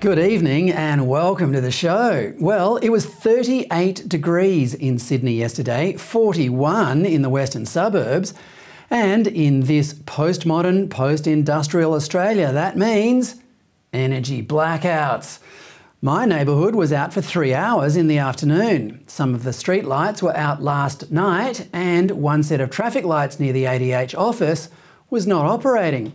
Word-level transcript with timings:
Good 0.00 0.20
evening 0.20 0.70
and 0.70 1.08
welcome 1.08 1.52
to 1.52 1.60
the 1.60 1.72
show. 1.72 2.32
Well, 2.38 2.76
it 2.76 2.90
was 2.90 3.04
38 3.04 4.08
degrees 4.08 4.72
in 4.72 5.00
Sydney 5.00 5.32
yesterday, 5.32 5.94
41 5.94 7.04
in 7.04 7.22
the 7.22 7.28
western 7.28 7.66
suburbs, 7.66 8.32
and 8.90 9.26
in 9.26 9.62
this 9.62 9.94
postmodern, 9.94 10.88
post 10.88 11.26
industrial 11.26 11.94
Australia, 11.94 12.52
that 12.52 12.76
means 12.76 13.42
energy 13.92 14.40
blackouts. 14.40 15.40
My 16.00 16.26
neighbourhood 16.26 16.76
was 16.76 16.92
out 16.92 17.12
for 17.12 17.20
three 17.20 17.52
hours 17.52 17.96
in 17.96 18.06
the 18.06 18.18
afternoon. 18.18 19.02
Some 19.08 19.34
of 19.34 19.42
the 19.42 19.52
street 19.52 19.84
lights 19.84 20.22
were 20.22 20.36
out 20.36 20.62
last 20.62 21.10
night, 21.10 21.66
and 21.72 22.12
one 22.12 22.44
set 22.44 22.60
of 22.60 22.70
traffic 22.70 23.04
lights 23.04 23.40
near 23.40 23.52
the 23.52 23.64
ADH 23.64 24.16
office 24.16 24.68
was 25.10 25.26
not 25.26 25.44
operating. 25.44 26.12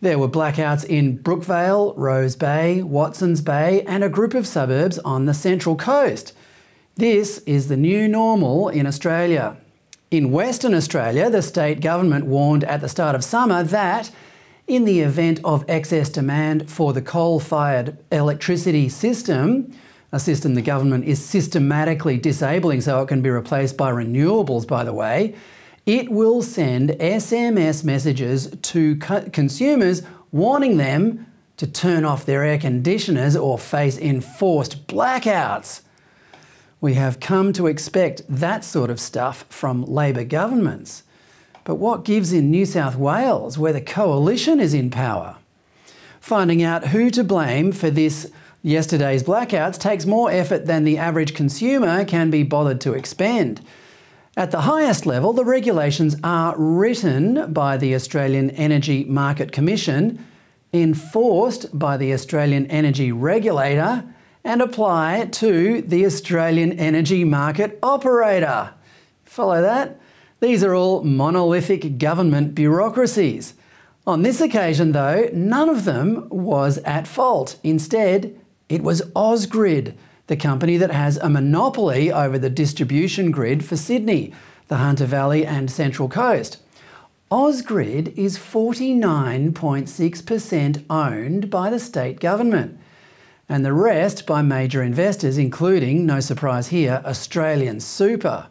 There 0.00 0.18
were 0.20 0.28
blackouts 0.28 0.84
in 0.84 1.18
Brookvale, 1.18 1.92
Rose 1.96 2.36
Bay, 2.36 2.82
Watsons 2.82 3.40
Bay, 3.40 3.82
and 3.82 4.04
a 4.04 4.08
group 4.08 4.32
of 4.32 4.46
suburbs 4.46 5.00
on 5.00 5.26
the 5.26 5.34
Central 5.34 5.74
Coast. 5.74 6.32
This 6.94 7.38
is 7.38 7.66
the 7.66 7.76
new 7.76 8.06
normal 8.06 8.68
in 8.68 8.86
Australia. 8.86 9.56
In 10.12 10.30
Western 10.30 10.72
Australia, 10.72 11.28
the 11.28 11.42
state 11.42 11.80
government 11.80 12.26
warned 12.26 12.62
at 12.62 12.80
the 12.80 12.88
start 12.88 13.16
of 13.16 13.24
summer 13.24 13.64
that, 13.64 14.12
in 14.68 14.84
the 14.84 15.00
event 15.00 15.40
of 15.42 15.64
excess 15.66 16.08
demand 16.08 16.70
for 16.70 16.92
the 16.92 17.02
coal 17.02 17.40
fired 17.40 17.98
electricity 18.12 18.88
system, 18.88 19.72
a 20.12 20.20
system 20.20 20.54
the 20.54 20.62
government 20.62 21.06
is 21.06 21.24
systematically 21.24 22.18
disabling 22.18 22.82
so 22.82 23.02
it 23.02 23.08
can 23.08 23.20
be 23.20 23.30
replaced 23.30 23.76
by 23.76 23.90
renewables, 23.90 24.64
by 24.64 24.84
the 24.84 24.92
way, 24.92 25.34
it 25.88 26.10
will 26.10 26.42
send 26.42 26.90
SMS 26.90 27.82
messages 27.82 28.54
to 28.60 28.96
co- 28.96 29.30
consumers 29.30 30.02
warning 30.30 30.76
them 30.76 31.26
to 31.56 31.66
turn 31.66 32.04
off 32.04 32.26
their 32.26 32.44
air 32.44 32.58
conditioners 32.58 33.34
or 33.34 33.58
face 33.58 33.96
enforced 33.96 34.86
blackouts. 34.86 35.80
We 36.82 36.92
have 36.94 37.20
come 37.20 37.54
to 37.54 37.66
expect 37.66 38.20
that 38.28 38.64
sort 38.64 38.90
of 38.90 39.00
stuff 39.00 39.46
from 39.48 39.82
Labor 39.86 40.24
governments. 40.24 41.04
But 41.64 41.76
what 41.76 42.04
gives 42.04 42.34
in 42.34 42.50
New 42.50 42.66
South 42.66 42.96
Wales, 42.96 43.56
where 43.56 43.72
the 43.72 43.80
coalition 43.80 44.60
is 44.60 44.74
in 44.74 44.90
power? 44.90 45.36
Finding 46.20 46.62
out 46.62 46.88
who 46.88 47.08
to 47.12 47.24
blame 47.24 47.72
for 47.72 47.88
this 47.88 48.30
yesterday's 48.62 49.22
blackouts 49.22 49.78
takes 49.78 50.04
more 50.04 50.30
effort 50.30 50.66
than 50.66 50.84
the 50.84 50.98
average 50.98 51.34
consumer 51.34 52.04
can 52.04 52.28
be 52.28 52.42
bothered 52.42 52.82
to 52.82 52.92
expend. 52.92 53.64
At 54.38 54.52
the 54.52 54.60
highest 54.60 55.04
level, 55.04 55.32
the 55.32 55.44
regulations 55.44 56.14
are 56.22 56.54
written 56.56 57.52
by 57.52 57.76
the 57.76 57.96
Australian 57.96 58.50
Energy 58.50 59.02
Market 59.02 59.50
Commission, 59.50 60.24
enforced 60.72 61.76
by 61.76 61.96
the 61.96 62.12
Australian 62.12 62.66
Energy 62.66 63.10
Regulator, 63.10 64.04
and 64.44 64.62
apply 64.62 65.26
to 65.32 65.82
the 65.82 66.06
Australian 66.06 66.78
Energy 66.78 67.24
Market 67.24 67.80
Operator. 67.82 68.74
Follow 69.24 69.60
that? 69.60 70.00
These 70.38 70.62
are 70.62 70.72
all 70.72 71.02
monolithic 71.02 71.98
government 71.98 72.54
bureaucracies. 72.54 73.54
On 74.06 74.22
this 74.22 74.40
occasion, 74.40 74.92
though, 74.92 75.28
none 75.32 75.68
of 75.68 75.84
them 75.84 76.28
was 76.28 76.78
at 76.84 77.08
fault. 77.08 77.58
Instead, 77.64 78.38
it 78.68 78.84
was 78.84 79.02
Ausgrid 79.16 79.94
the 80.28 80.36
company 80.36 80.76
that 80.76 80.92
has 80.92 81.16
a 81.16 81.28
monopoly 81.28 82.12
over 82.12 82.38
the 82.38 82.50
distribution 82.50 83.32
grid 83.32 83.64
for 83.64 83.76
Sydney, 83.76 84.32
the 84.68 84.76
Hunter 84.76 85.06
Valley, 85.06 85.44
and 85.44 85.68
Central 85.70 86.08
Coast. 86.08 86.58
Ausgrid 87.30 88.16
is 88.16 88.38
49.6% 88.38 90.84
owned 90.88 91.50
by 91.50 91.68
the 91.68 91.80
state 91.80 92.20
government, 92.20 92.78
and 93.48 93.64
the 93.64 93.72
rest 93.72 94.26
by 94.26 94.42
major 94.42 94.82
investors, 94.82 95.38
including, 95.38 96.04
no 96.06 96.20
surprise 96.20 96.68
here, 96.68 97.02
Australian 97.04 97.80
Super. 97.80 98.46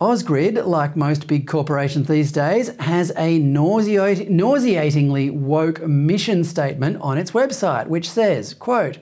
Ausgrid, 0.00 0.66
like 0.66 0.96
most 0.96 1.28
big 1.28 1.46
corporations 1.46 2.08
these 2.08 2.32
days, 2.32 2.74
has 2.78 3.12
a 3.16 3.38
nauseatingly 3.38 5.30
woke 5.30 5.86
mission 5.86 6.42
statement 6.42 7.00
on 7.00 7.16
its 7.16 7.30
website, 7.30 7.86
which 7.86 8.10
says, 8.10 8.54
quote, 8.54 8.98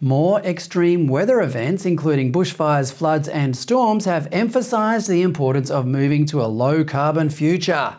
more 0.00 0.40
extreme 0.40 1.08
weather 1.08 1.40
events, 1.40 1.86
including 1.86 2.32
bushfires, 2.32 2.92
floods, 2.92 3.28
and 3.28 3.56
storms, 3.56 4.04
have 4.04 4.28
emphasised 4.30 5.08
the 5.08 5.22
importance 5.22 5.70
of 5.70 5.86
moving 5.86 6.26
to 6.26 6.42
a 6.42 6.46
low 6.46 6.84
carbon 6.84 7.30
future. 7.30 7.96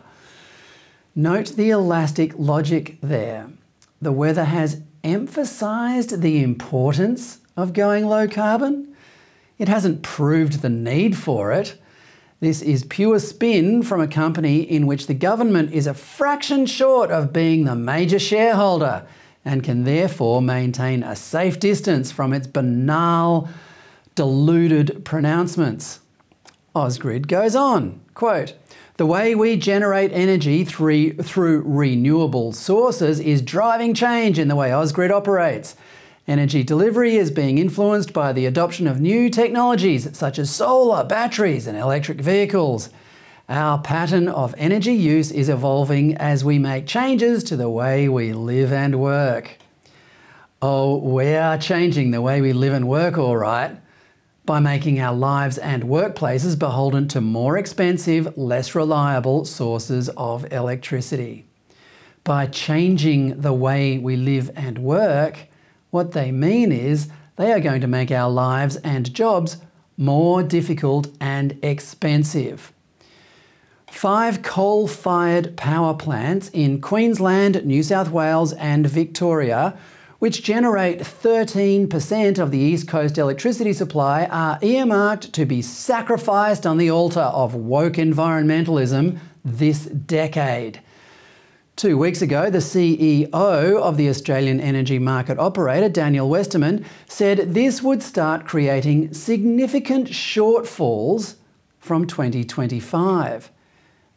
Note 1.14 1.56
the 1.56 1.70
elastic 1.70 2.32
logic 2.38 2.98
there. 3.00 3.50
The 4.00 4.12
weather 4.12 4.44
has 4.44 4.82
emphasised 5.02 6.22
the 6.22 6.42
importance 6.42 7.38
of 7.56 7.72
going 7.72 8.06
low 8.06 8.28
carbon. 8.28 8.94
It 9.58 9.66
hasn't 9.66 10.02
proved 10.02 10.62
the 10.62 10.68
need 10.68 11.16
for 11.16 11.50
it. 11.50 11.80
This 12.38 12.62
is 12.62 12.84
pure 12.84 13.18
spin 13.18 13.82
from 13.82 14.00
a 14.00 14.06
company 14.06 14.60
in 14.60 14.86
which 14.86 15.08
the 15.08 15.14
government 15.14 15.72
is 15.72 15.88
a 15.88 15.94
fraction 15.94 16.66
short 16.66 17.10
of 17.10 17.32
being 17.32 17.64
the 17.64 17.74
major 17.74 18.20
shareholder 18.20 19.04
and 19.44 19.62
can 19.62 19.84
therefore 19.84 20.42
maintain 20.42 21.02
a 21.02 21.16
safe 21.16 21.58
distance 21.58 22.10
from 22.12 22.32
its 22.32 22.46
banal, 22.46 23.48
deluded 24.14 25.04
pronouncements. 25.04 26.00
Ausgrid 26.74 27.26
goes 27.26 27.56
on, 27.56 28.00
quote, 28.14 28.54
the 28.98 29.06
way 29.06 29.34
we 29.34 29.56
generate 29.56 30.12
energy 30.12 30.64
through, 30.64 31.12
through 31.14 31.62
renewable 31.64 32.52
sources 32.52 33.20
is 33.20 33.40
driving 33.40 33.94
change 33.94 34.40
in 34.40 34.48
the 34.48 34.56
way 34.56 34.70
Ausgrid 34.70 35.12
operates. 35.12 35.76
Energy 36.26 36.64
delivery 36.64 37.14
is 37.16 37.30
being 37.30 37.58
influenced 37.58 38.12
by 38.12 38.32
the 38.32 38.44
adoption 38.44 38.86
of 38.88 39.00
new 39.00 39.30
technologies 39.30 40.16
such 40.16 40.38
as 40.38 40.54
solar, 40.54 41.04
batteries, 41.04 41.66
and 41.66 41.78
electric 41.78 42.20
vehicles. 42.20 42.90
Our 43.48 43.78
pattern 43.78 44.28
of 44.28 44.54
energy 44.58 44.92
use 44.92 45.30
is 45.30 45.48
evolving 45.48 46.18
as 46.18 46.44
we 46.44 46.58
make 46.58 46.86
changes 46.86 47.42
to 47.44 47.56
the 47.56 47.70
way 47.70 48.06
we 48.06 48.34
live 48.34 48.74
and 48.74 49.00
work. 49.00 49.56
Oh, 50.60 50.98
we 50.98 51.34
are 51.34 51.56
changing 51.56 52.10
the 52.10 52.20
way 52.20 52.42
we 52.42 52.52
live 52.52 52.74
and 52.74 52.86
work, 52.86 53.16
all 53.16 53.38
right, 53.38 53.74
by 54.44 54.60
making 54.60 55.00
our 55.00 55.14
lives 55.14 55.56
and 55.56 55.84
workplaces 55.84 56.58
beholden 56.58 57.08
to 57.08 57.22
more 57.22 57.56
expensive, 57.56 58.36
less 58.36 58.74
reliable 58.74 59.46
sources 59.46 60.10
of 60.10 60.52
electricity. 60.52 61.46
By 62.24 62.48
changing 62.48 63.40
the 63.40 63.54
way 63.54 63.96
we 63.96 64.16
live 64.16 64.50
and 64.56 64.78
work, 64.78 65.48
what 65.88 66.12
they 66.12 66.32
mean 66.32 66.70
is 66.70 67.08
they 67.36 67.50
are 67.52 67.60
going 67.60 67.80
to 67.80 67.86
make 67.86 68.10
our 68.10 68.30
lives 68.30 68.76
and 68.76 69.14
jobs 69.14 69.56
more 69.96 70.42
difficult 70.42 71.08
and 71.18 71.58
expensive. 71.62 72.74
Five 73.90 74.42
coal 74.42 74.86
fired 74.86 75.56
power 75.56 75.92
plants 75.92 76.50
in 76.50 76.80
Queensland, 76.80 77.64
New 77.64 77.82
South 77.82 78.10
Wales, 78.10 78.52
and 78.52 78.86
Victoria, 78.86 79.76
which 80.20 80.44
generate 80.44 81.00
13% 81.00 82.38
of 82.38 82.50
the 82.50 82.58
East 82.58 82.86
Coast 82.86 83.18
electricity 83.18 83.72
supply, 83.72 84.26
are 84.26 84.58
earmarked 84.62 85.32
to 85.32 85.44
be 85.44 85.62
sacrificed 85.62 86.66
on 86.66 86.78
the 86.78 86.90
altar 86.90 87.20
of 87.20 87.54
woke 87.54 87.94
environmentalism 87.94 89.18
this 89.44 89.86
decade. 89.86 90.80
Two 91.74 91.96
weeks 91.96 92.22
ago, 92.22 92.50
the 92.50 92.58
CEO 92.58 93.30
of 93.32 93.96
the 93.96 94.08
Australian 94.08 94.60
energy 94.60 94.98
market 94.98 95.38
operator, 95.38 95.88
Daniel 95.88 96.28
Westerman, 96.28 96.84
said 97.06 97.54
this 97.54 97.82
would 97.82 98.02
start 98.02 98.44
creating 98.44 99.14
significant 99.14 100.08
shortfalls 100.08 101.36
from 101.78 102.06
2025. 102.06 103.50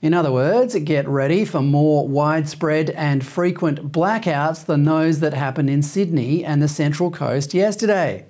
In 0.02 0.16
other 0.16 0.32
words, 0.32 0.76
get 0.80 1.08
ready 1.08 1.46
for 1.46 1.62
more 1.62 2.08
widespread 2.08 2.90
and 2.92 3.24
frequent 3.24 3.92
blackouts 3.92 4.66
than 4.66 4.84
those 4.84 5.20
that 5.20 5.36
happened 5.36 5.70
in 5.70 5.84
Sydney 5.84 6.44
and 6.44 6.60
the 6.62 6.68
Central 6.68 7.12
Coast 7.12 7.54
yesterday. 7.54 8.26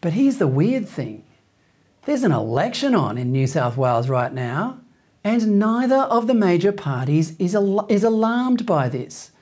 But 0.00 0.14
here's 0.14 0.38
the 0.38 0.46
weird 0.46 0.88
thing 0.88 1.24
there's 2.06 2.22
an 2.22 2.32
election 2.32 2.94
on 2.94 3.18
in 3.18 3.32
New 3.32 3.46
South 3.46 3.76
Wales 3.76 4.08
right 4.08 4.32
now, 4.32 4.78
and 5.22 5.58
neither 5.58 5.96
of 5.96 6.26
the 6.26 6.34
major 6.34 6.72
parties 6.72 7.36
is, 7.38 7.54
al- 7.54 7.86
is 7.88 8.04
alarmed 8.04 8.64
by 8.64 8.88
this. 8.88 9.32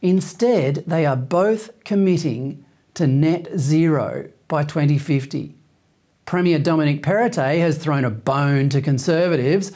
Instead, 0.00 0.84
they 0.86 1.04
are 1.04 1.16
both 1.16 1.82
committing 1.84 2.64
to 2.94 3.06
net 3.06 3.48
zero 3.58 4.30
by 4.48 4.62
2050. 4.62 5.54
Premier 6.24 6.58
Dominic 6.58 7.02
Perrottet 7.02 7.58
has 7.58 7.76
thrown 7.76 8.04
a 8.04 8.10
bone 8.10 8.68
to 8.68 8.80
Conservatives 8.80 9.72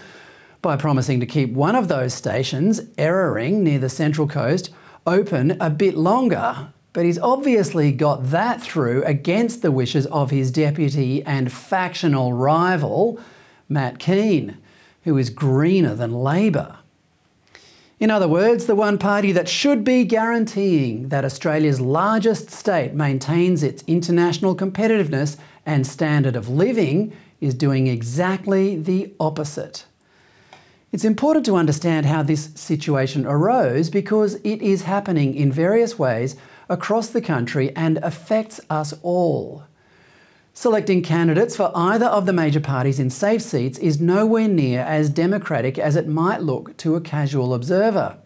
by 0.63 0.77
promising 0.77 1.21
to 1.21 1.27
keep 1.27 1.53
one 1.53 1.75
of 1.75 1.89
those 1.89 2.13
stations, 2.13 2.81
Eraring 2.97 3.61
near 3.61 3.79
the 3.79 3.89
Central 3.89 4.29
Coast, 4.29 4.71
open 5.07 5.57
a 5.61 5.71
bit 5.71 5.97
longer. 5.97 6.73
But 6.93 7.05
he's 7.05 7.19
obviously 7.19 7.93
got 7.93 8.31
that 8.31 8.61
through 8.61 9.05
against 9.05 9.63
the 9.63 9.71
wishes 9.71 10.07
of 10.07 10.31
his 10.31 10.51
deputy 10.51 11.23
and 11.23 11.53
factional 11.53 12.33
rival, 12.33 13.21
Matt 13.69 13.99
Kean, 13.99 14.59
who 15.05 15.17
is 15.17 15.31
greener 15.31 15.95
than 15.95 16.13
Labor. 16.13 16.77
In 18.01 18.11
other 18.11 18.29
words, 18.29 18.67
the 18.67 18.75
one 18.75 18.99
party 18.99 19.31
that 19.33 19.49
should 19.49 19.85
be 19.85 20.05
guaranteeing 20.05 21.11
that 21.11 21.25
Australia's 21.25 21.81
largest 21.81 22.51
state 22.51 22.95
maintains 22.95 23.63
its 23.63 23.85
international 23.87 24.57
competitiveness 24.57 25.37
and 25.67 25.87
standard 25.87 26.35
of 26.35 26.49
living 26.49 27.15
is 27.41 27.55
doing 27.55 27.87
exactly 27.87 28.77
the 28.77 29.13
opposite. 29.21 29.85
It's 30.93 31.05
important 31.05 31.47
to 31.47 31.55
understand 31.55 32.07
how 32.07 32.25
this 32.25 32.51
situation 32.57 33.25
arose 33.25 33.91
because 33.91 34.35
it 34.43 34.61
is 34.61 34.83
happening 34.83 35.37
in 35.37 35.53
various 35.53 35.97
ways 35.97 36.35
across 36.69 37.09
the 37.09 37.21
country 37.21 37.75
and 37.77 37.99
affects 37.99 38.61
us 38.69 38.93
all. 39.03 39.65
Selecting 40.53 41.01
candidates 41.03 41.55
for 41.55 41.71
either 41.77 42.07
of 42.07 42.27
the 42.27 42.33
major 42.33 42.59
parties 42.59 42.99
in 42.99 43.09
safe 43.09 43.41
seats 43.41 43.79
is 43.79 44.01
nowhere 44.01 44.49
near 44.49 44.81
as 44.81 45.11
democratic 45.11 45.79
as 45.79 45.95
it 45.95 46.09
might 46.09 46.43
look 46.43 46.77
to 46.79 46.97
a 46.97 47.01
casual 47.01 47.55
observer. 47.55 48.17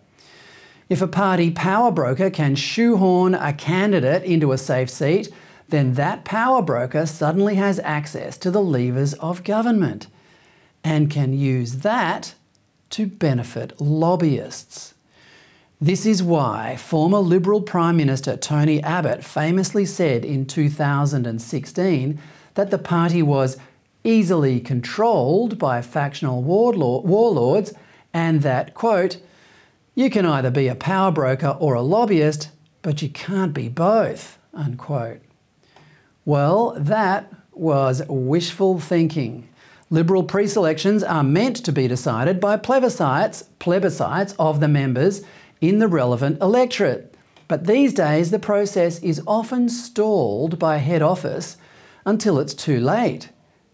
If 0.89 1.03
a 1.03 1.07
party 1.07 1.51
power 1.51 1.91
broker 1.91 2.31
can 2.31 2.55
shoehorn 2.55 3.35
a 3.35 3.53
candidate 3.53 4.23
into 4.23 4.53
a 4.53 4.59
safe 4.59 4.89
seat, 4.89 5.29
then 5.69 5.95
that 5.95 6.25
power 6.25 6.63
broker 6.63 7.05
suddenly 7.05 7.57
has 7.57 7.79
access 7.81 8.39
to 8.39 8.51
the 8.51 8.63
levers 8.63 9.13
of 9.15 9.45
government 9.45 10.07
and 10.83 11.11
can 11.11 11.35
use 11.35 11.79
that 11.79 12.35
to 12.91 13.07
benefit 13.07 13.81
lobbyists. 13.81 14.95
This 15.81 16.07
is 16.07 16.23
why 16.23 16.77
former 16.77 17.19
Liberal 17.19 17.61
Prime 17.61 17.97
Minister 17.97 18.37
Tony 18.37 18.83
Abbott 18.83 19.25
famously 19.25 19.85
said 19.85 20.25
in 20.25 20.47
2016 20.47 22.19
that 22.55 22.71
the 22.71 22.79
party 22.79 23.23
was 23.23 23.59
easily 24.05 24.61
controlled 24.61 25.59
by 25.59 25.83
factional 25.83 26.43
warlords 26.43 27.73
and 28.13 28.43
that, 28.43 28.75
quote, 28.75 29.19
you 29.95 30.11
can 30.11 30.27
either 30.27 30.51
be 30.51 30.69
a 30.69 30.75
power 30.75 31.11
broker 31.11 31.57
or 31.61 31.75
a 31.75 31.83
lobbyist, 31.83 32.51
but 32.83 33.03
you 33.03 33.09
can't 33.09 33.53
be 33.53 33.69
both, 33.69 34.39
unquote. 34.53 35.21
Well, 36.25 36.75
that 36.79 37.33
was 37.53 38.03
wishful 38.09 38.81
thinking. 38.81 39.49
Liberal 39.91 40.23
pre-selections 40.23 41.03
are 41.03 41.23
meant 41.23 41.57
to 41.65 41.73
be 41.73 41.87
decided 41.87 42.41
by 42.41 42.57
plebiscites, 42.57 43.45
plebiscites 43.61 44.35
of 44.39 44.61
the 44.61 44.69
members 44.69 45.23
in 45.61 45.79
the 45.79 45.89
relevant 45.89 46.41
electorate. 46.41 47.15
But 47.49 47.67
these 47.67 47.93
days, 47.93 48.31
the 48.31 48.39
process 48.39 48.99
is 49.01 49.21
often 49.27 49.69
stalled 49.69 50.59
by 50.59 50.79
head 50.79 51.03
office 51.03 51.59
until 52.07 52.39
it's 52.39 52.55
too 52.55 52.81
late, 52.81 53.29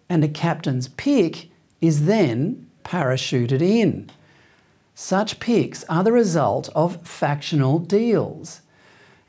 and 0.08 0.24
a 0.24 0.28
captain's 0.28 0.88
pick 0.88 1.48
is 1.80 2.06
then 2.06 2.68
parachuted 2.84 3.62
in. 3.62 4.10
Such 4.94 5.40
picks 5.40 5.84
are 5.84 6.02
the 6.02 6.12
result 6.12 6.68
of 6.74 7.06
factional 7.06 7.78
deals, 7.78 8.60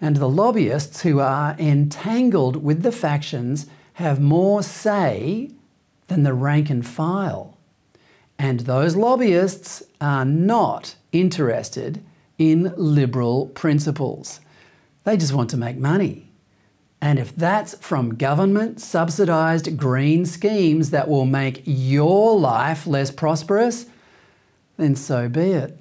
and 0.02 0.18
the 0.18 0.28
lobbyists 0.28 1.04
who 1.04 1.20
are 1.20 1.56
entangled 1.60 2.64
with 2.64 2.82
the 2.82 2.92
factions 2.92 3.68
have 3.94 4.20
more 4.20 4.64
say 4.64 5.52
than 6.12 6.24
the 6.24 6.34
rank 6.34 6.70
and 6.70 6.86
file. 6.86 7.58
And 8.38 8.62
those 8.62 8.98
lobbyists 8.98 9.82
are 10.02 10.26
not 10.26 10.96
interested 11.14 12.04
in 12.38 12.74
liberal 12.76 13.48
principles. 13.48 14.42
They 15.06 15.16
just 15.16 15.34
want 15.34 15.50
to 15.52 15.58
make 15.58 15.78
money. 15.78 16.28
And 17.00 17.18
if 17.18 17.34
that's 17.34 17.76
from 17.76 18.16
government 18.16 18.82
subsidised 18.82 19.78
green 19.78 20.26
schemes 20.26 20.90
that 20.90 21.08
will 21.08 21.26
make 21.26 21.64
your 21.66 22.38
life 22.38 22.86
less 22.86 23.10
prosperous, 23.10 23.86
then 24.76 24.98
so 24.98 25.30
be 25.30 25.52
it. 25.52 25.78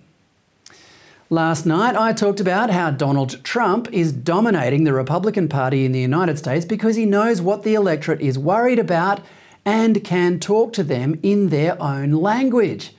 Last 1.28 1.66
night, 1.66 1.96
I 1.96 2.12
talked 2.12 2.40
about 2.40 2.70
how 2.70 2.90
Donald 2.92 3.42
Trump 3.42 3.92
is 3.92 4.12
dominating 4.12 4.84
the 4.84 4.92
Republican 4.92 5.48
Party 5.48 5.84
in 5.84 5.92
the 5.92 6.00
United 6.00 6.38
States 6.38 6.64
because 6.64 6.94
he 6.94 7.04
knows 7.04 7.42
what 7.42 7.64
the 7.64 7.74
electorate 7.74 8.20
is 8.20 8.38
worried 8.38 8.78
about 8.78 9.20
and 9.64 10.02
can 10.04 10.40
talk 10.40 10.72
to 10.74 10.82
them 10.82 11.18
in 11.22 11.48
their 11.48 11.80
own 11.82 12.12
language. 12.12 12.94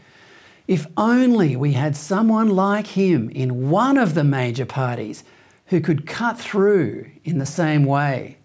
If 0.68 0.88
only 0.96 1.56
we 1.56 1.74
had 1.74 1.96
someone 1.96 2.50
like 2.50 2.88
him 2.88 3.30
in 3.30 3.70
one 3.70 3.98
of 3.98 4.14
the 4.14 4.24
major 4.24 4.66
parties 4.66 5.24
who 5.68 5.82
could 5.82 6.06
cut 6.06 6.40
through 6.40 7.10
in 7.24 7.40
the 7.40 7.46
same 7.46 7.86
way. 7.86 8.38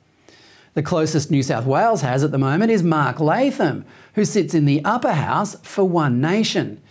The 0.75 0.83
closest 0.83 1.31
New 1.31 1.43
South 1.43 1.67
Wales 1.67 2.03
has 2.03 2.23
at 2.23 2.33
the 2.33 2.39
moment 2.39 2.71
is 2.71 2.83
Mark 2.83 3.19
Latham, 3.21 3.85
who 4.15 4.25
sits 4.25 4.55
in 4.55 4.65
the 4.65 4.85
upper 4.85 5.13
house 5.13 5.57
for 5.63 5.85
One 5.85 6.21
Nation. 6.21 6.83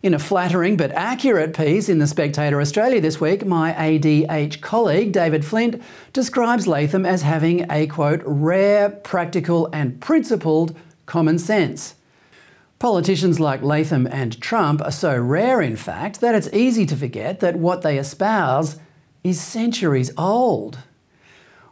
In 0.00 0.14
a 0.14 0.18
flattering 0.20 0.76
but 0.76 0.92
accurate 0.92 1.56
piece 1.56 1.88
in 1.88 1.98
The 1.98 2.06
Spectator 2.06 2.60
Australia 2.60 3.00
this 3.00 3.20
week, 3.20 3.44
my 3.44 3.72
ADH 3.72 4.60
colleague 4.60 5.10
David 5.10 5.44
Flint 5.44 5.82
describes 6.12 6.68
Latham 6.68 7.04
as 7.04 7.22
having 7.22 7.68
a 7.68 7.88
quote, 7.88 8.22
rare, 8.24 8.90
practical, 8.90 9.68
and 9.72 10.00
principled 10.00 10.76
common 11.06 11.36
sense. 11.36 11.96
Politicians 12.78 13.40
like 13.40 13.60
Latham 13.62 14.06
and 14.06 14.40
Trump 14.40 14.80
are 14.82 14.92
so 14.92 15.18
rare, 15.18 15.60
in 15.60 15.74
fact, 15.74 16.20
that 16.20 16.36
it's 16.36 16.52
easy 16.52 16.86
to 16.86 16.94
forget 16.94 17.40
that 17.40 17.56
what 17.56 17.82
they 17.82 17.98
espouse 17.98 18.78
is 19.24 19.40
centuries 19.40 20.12
old. 20.16 20.78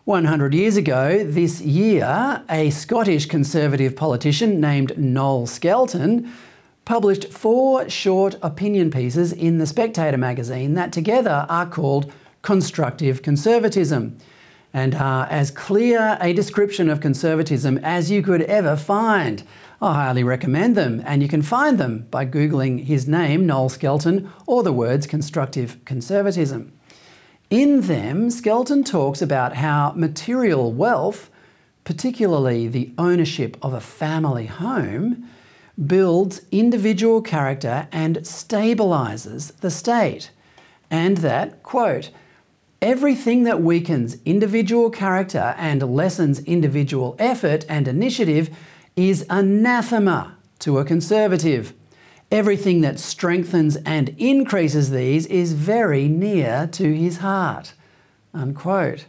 100 0.02 0.52
years 0.52 0.76
ago 0.76 1.22
this 1.22 1.60
year, 1.60 2.42
a 2.50 2.70
Scottish 2.70 3.26
Conservative 3.26 3.94
politician 3.94 4.60
named 4.60 4.98
Noel 4.98 5.46
Skelton 5.46 6.32
published 6.86 7.32
four 7.32 7.90
short 7.90 8.36
opinion 8.42 8.90
pieces 8.90 9.32
in 9.32 9.58
The 9.58 9.66
Spectator 9.66 10.16
magazine 10.16 10.74
that 10.74 10.92
together 10.92 11.44
are 11.50 11.66
called 11.66 12.10
Constructive 12.42 13.22
Conservatism 13.22 14.16
and 14.72 14.94
are 14.94 15.26
as 15.26 15.50
clear 15.50 16.16
a 16.20 16.32
description 16.32 16.88
of 16.88 17.00
conservatism 17.00 17.78
as 17.78 18.10
you 18.10 18.22
could 18.22 18.42
ever 18.42 18.76
find. 18.76 19.42
I 19.82 19.94
highly 19.94 20.22
recommend 20.22 20.76
them, 20.76 21.02
and 21.04 21.22
you 21.22 21.28
can 21.28 21.42
find 21.42 21.76
them 21.76 22.06
by 22.10 22.24
Googling 22.24 22.84
his 22.84 23.08
name, 23.08 23.46
Noel 23.46 23.68
Skelton, 23.68 24.30
or 24.46 24.62
the 24.62 24.72
words 24.72 25.06
constructive 25.06 25.84
conservatism. 25.84 26.72
In 27.50 27.82
them, 27.82 28.30
Skelton 28.30 28.84
talks 28.84 29.20
about 29.20 29.56
how 29.56 29.92
material 29.96 30.72
wealth, 30.72 31.30
particularly 31.84 32.68
the 32.68 32.92
ownership 32.96 33.56
of 33.60 33.72
a 33.72 33.80
family 33.80 34.46
home, 34.46 35.28
builds 35.84 36.40
individual 36.50 37.20
character 37.20 37.88
and 37.92 38.18
stabilises 38.18 39.54
the 39.60 39.70
state. 39.70 40.30
And 40.90 41.18
that, 41.18 41.62
quote, 41.62 42.10
everything 42.80 43.44
that 43.44 43.62
weakens 43.62 44.16
individual 44.24 44.90
character 44.90 45.54
and 45.58 45.82
lessens 45.82 46.40
individual 46.40 47.16
effort 47.18 47.64
and 47.68 47.88
initiative 47.88 48.50
is 48.94 49.26
anathema 49.28 50.36
to 50.60 50.78
a 50.78 50.84
conservative. 50.84 51.72
Everything 52.30 52.80
that 52.80 52.98
strengthens 52.98 53.76
and 53.76 54.08
increases 54.18 54.90
these 54.90 55.26
is 55.26 55.52
very 55.52 56.08
near 56.08 56.68
to 56.72 56.94
his 56.94 57.18
heart. 57.18 57.74
Unquote. 58.34 59.06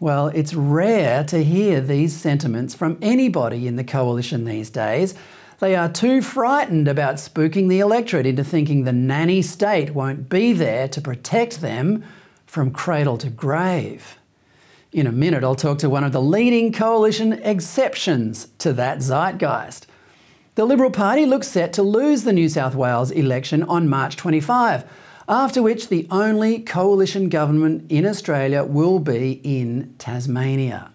Well, 0.00 0.28
it's 0.28 0.54
rare 0.54 1.24
to 1.24 1.44
hear 1.44 1.80
these 1.80 2.14
sentiments 2.14 2.74
from 2.74 2.98
anybody 3.00 3.66
in 3.66 3.76
the 3.76 3.84
coalition 3.84 4.44
these 4.44 4.68
days, 4.68 5.14
they 5.60 5.76
are 5.76 5.88
too 5.88 6.20
frightened 6.22 6.88
about 6.88 7.16
spooking 7.16 7.68
the 7.68 7.80
electorate 7.80 8.26
into 8.26 8.44
thinking 8.44 8.84
the 8.84 8.92
nanny 8.92 9.42
state 9.42 9.94
won't 9.94 10.28
be 10.28 10.52
there 10.52 10.88
to 10.88 11.00
protect 11.00 11.60
them 11.60 12.04
from 12.46 12.70
cradle 12.70 13.18
to 13.18 13.30
grave. 13.30 14.18
In 14.92 15.08
a 15.08 15.12
minute, 15.12 15.42
I'll 15.42 15.56
talk 15.56 15.78
to 15.78 15.90
one 15.90 16.04
of 16.04 16.12
the 16.12 16.22
leading 16.22 16.72
coalition 16.72 17.32
exceptions 17.32 18.48
to 18.58 18.72
that 18.74 18.98
zeitgeist. 18.98 19.86
The 20.54 20.64
Liberal 20.64 20.92
Party 20.92 21.26
looks 21.26 21.48
set 21.48 21.72
to 21.72 21.82
lose 21.82 22.22
the 22.22 22.32
New 22.32 22.48
South 22.48 22.76
Wales 22.76 23.10
election 23.10 23.64
on 23.64 23.88
March 23.88 24.16
25, 24.16 24.84
after 25.28 25.62
which 25.62 25.88
the 25.88 26.06
only 26.12 26.60
coalition 26.60 27.28
government 27.28 27.90
in 27.90 28.06
Australia 28.06 28.62
will 28.62 29.00
be 29.00 29.40
in 29.42 29.96
Tasmania. 29.98 30.93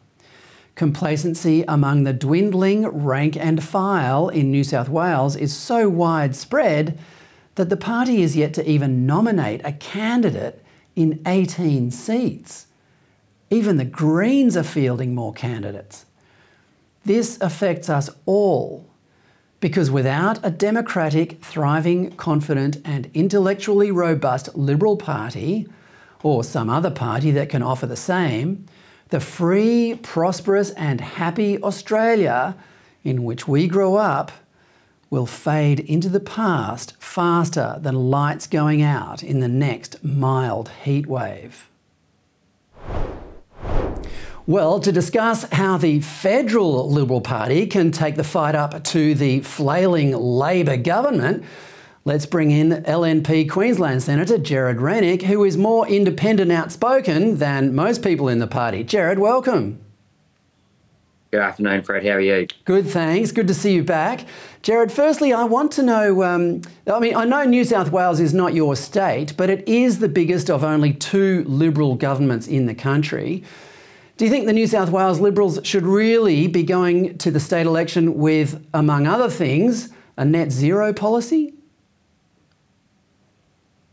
Complacency 0.79 1.65
among 1.67 2.05
the 2.05 2.13
dwindling 2.13 2.87
rank 2.87 3.35
and 3.35 3.61
file 3.61 4.29
in 4.29 4.49
New 4.49 4.63
South 4.63 4.87
Wales 4.87 5.35
is 5.35 5.53
so 5.53 5.89
widespread 5.89 6.97
that 7.55 7.67
the 7.67 7.75
party 7.75 8.21
is 8.21 8.37
yet 8.37 8.53
to 8.53 8.65
even 8.65 9.05
nominate 9.05 9.59
a 9.65 9.73
candidate 9.73 10.63
in 10.95 11.21
18 11.25 11.91
seats. 11.91 12.67
Even 13.49 13.75
the 13.75 13.83
Greens 13.83 14.55
are 14.55 14.63
fielding 14.63 15.13
more 15.13 15.33
candidates. 15.33 16.05
This 17.03 17.37
affects 17.41 17.89
us 17.89 18.09
all 18.25 18.87
because 19.59 19.91
without 19.91 20.39
a 20.43 20.49
democratic, 20.49 21.43
thriving, 21.43 22.15
confident, 22.15 22.77
and 22.85 23.11
intellectually 23.13 23.91
robust 23.91 24.55
Liberal 24.55 24.95
Party, 24.95 25.67
or 26.23 26.41
some 26.41 26.69
other 26.69 26.89
party 26.89 27.31
that 27.31 27.49
can 27.49 27.61
offer 27.61 27.85
the 27.85 27.97
same, 27.97 28.65
the 29.09 29.19
free, 29.19 29.99
prosperous, 30.01 30.71
and 30.71 31.01
happy 31.01 31.61
Australia 31.61 32.55
in 33.03 33.23
which 33.23 33.47
we 33.47 33.67
grow 33.67 33.95
up 33.95 34.31
will 35.09 35.25
fade 35.25 35.79
into 35.79 36.09
the 36.09 36.19
past 36.19 36.93
faster 36.99 37.77
than 37.81 38.11
lights 38.11 38.45
going 38.45 38.81
out 38.81 39.23
in 39.23 39.39
the 39.39 39.47
next 39.47 40.03
mild 40.03 40.69
heat 40.83 41.07
wave. 41.07 41.67
Well, 44.45 44.79
to 44.79 44.91
discuss 44.91 45.43
how 45.51 45.77
the 45.77 45.99
federal 46.01 46.89
Liberal 46.89 47.21
Party 47.21 47.67
can 47.67 47.91
take 47.91 48.15
the 48.15 48.23
fight 48.23 48.55
up 48.55 48.83
to 48.83 49.13
the 49.13 49.41
flailing 49.41 50.11
Labor 50.11 50.77
government, 50.77 51.43
let's 52.05 52.25
bring 52.25 52.51
in 52.51 52.83
LNP 52.83 53.49
Queensland 53.49 54.03
Senator 54.03 54.37
Gerard 54.37 54.81
Rennick, 54.81 55.23
who 55.23 55.43
is 55.43 55.57
more 55.57 55.87
independent 55.87 56.51
outspoken 56.51 57.37
than 57.37 57.75
most 57.75 58.03
people 58.03 58.27
in 58.27 58.39
the 58.39 58.47
party. 58.47 58.83
Gerard, 58.83 59.19
welcome. 59.19 59.79
Good 61.31 61.41
afternoon, 61.41 61.83
Fred. 61.83 62.03
How 62.03 62.13
are 62.13 62.19
you? 62.19 62.47
Good, 62.65 62.87
thanks. 62.87 63.31
Good 63.31 63.47
to 63.49 63.53
see 63.53 63.75
you 63.75 63.83
back. 63.83 64.25
Gerard, 64.63 64.91
firstly, 64.91 65.31
I 65.31 65.43
want 65.43 65.71
to 65.73 65.83
know 65.83 66.23
um, 66.23 66.63
I 66.87 66.99
mean, 66.99 67.15
I 67.15 67.25
know 67.25 67.43
New 67.43 67.63
South 67.63 67.91
Wales 67.91 68.19
is 68.19 68.33
not 68.33 68.55
your 68.55 68.75
state, 68.75 69.37
but 69.37 69.49
it 69.51 69.67
is 69.67 69.99
the 69.99 70.09
biggest 70.09 70.49
of 70.49 70.63
only 70.63 70.91
two 70.91 71.43
Liberal 71.43 71.93
governments 71.93 72.47
in 72.47 72.65
the 72.65 72.73
country. 72.73 73.43
Do 74.17 74.25
you 74.25 74.31
think 74.31 74.47
the 74.47 74.53
New 74.53 74.65
South 74.65 74.89
Wales 74.89 75.19
Liberals 75.19 75.59
should 75.63 75.83
really 75.83 76.47
be 76.47 76.63
going 76.63 77.17
to 77.19 77.29
the 77.29 77.39
state 77.39 77.67
election 77.67 78.15
with, 78.15 78.65
among 78.73 79.05
other 79.05 79.29
things, 79.29 79.89
a 80.17 80.25
net 80.25 80.51
zero 80.51 80.91
policy? 80.93 81.53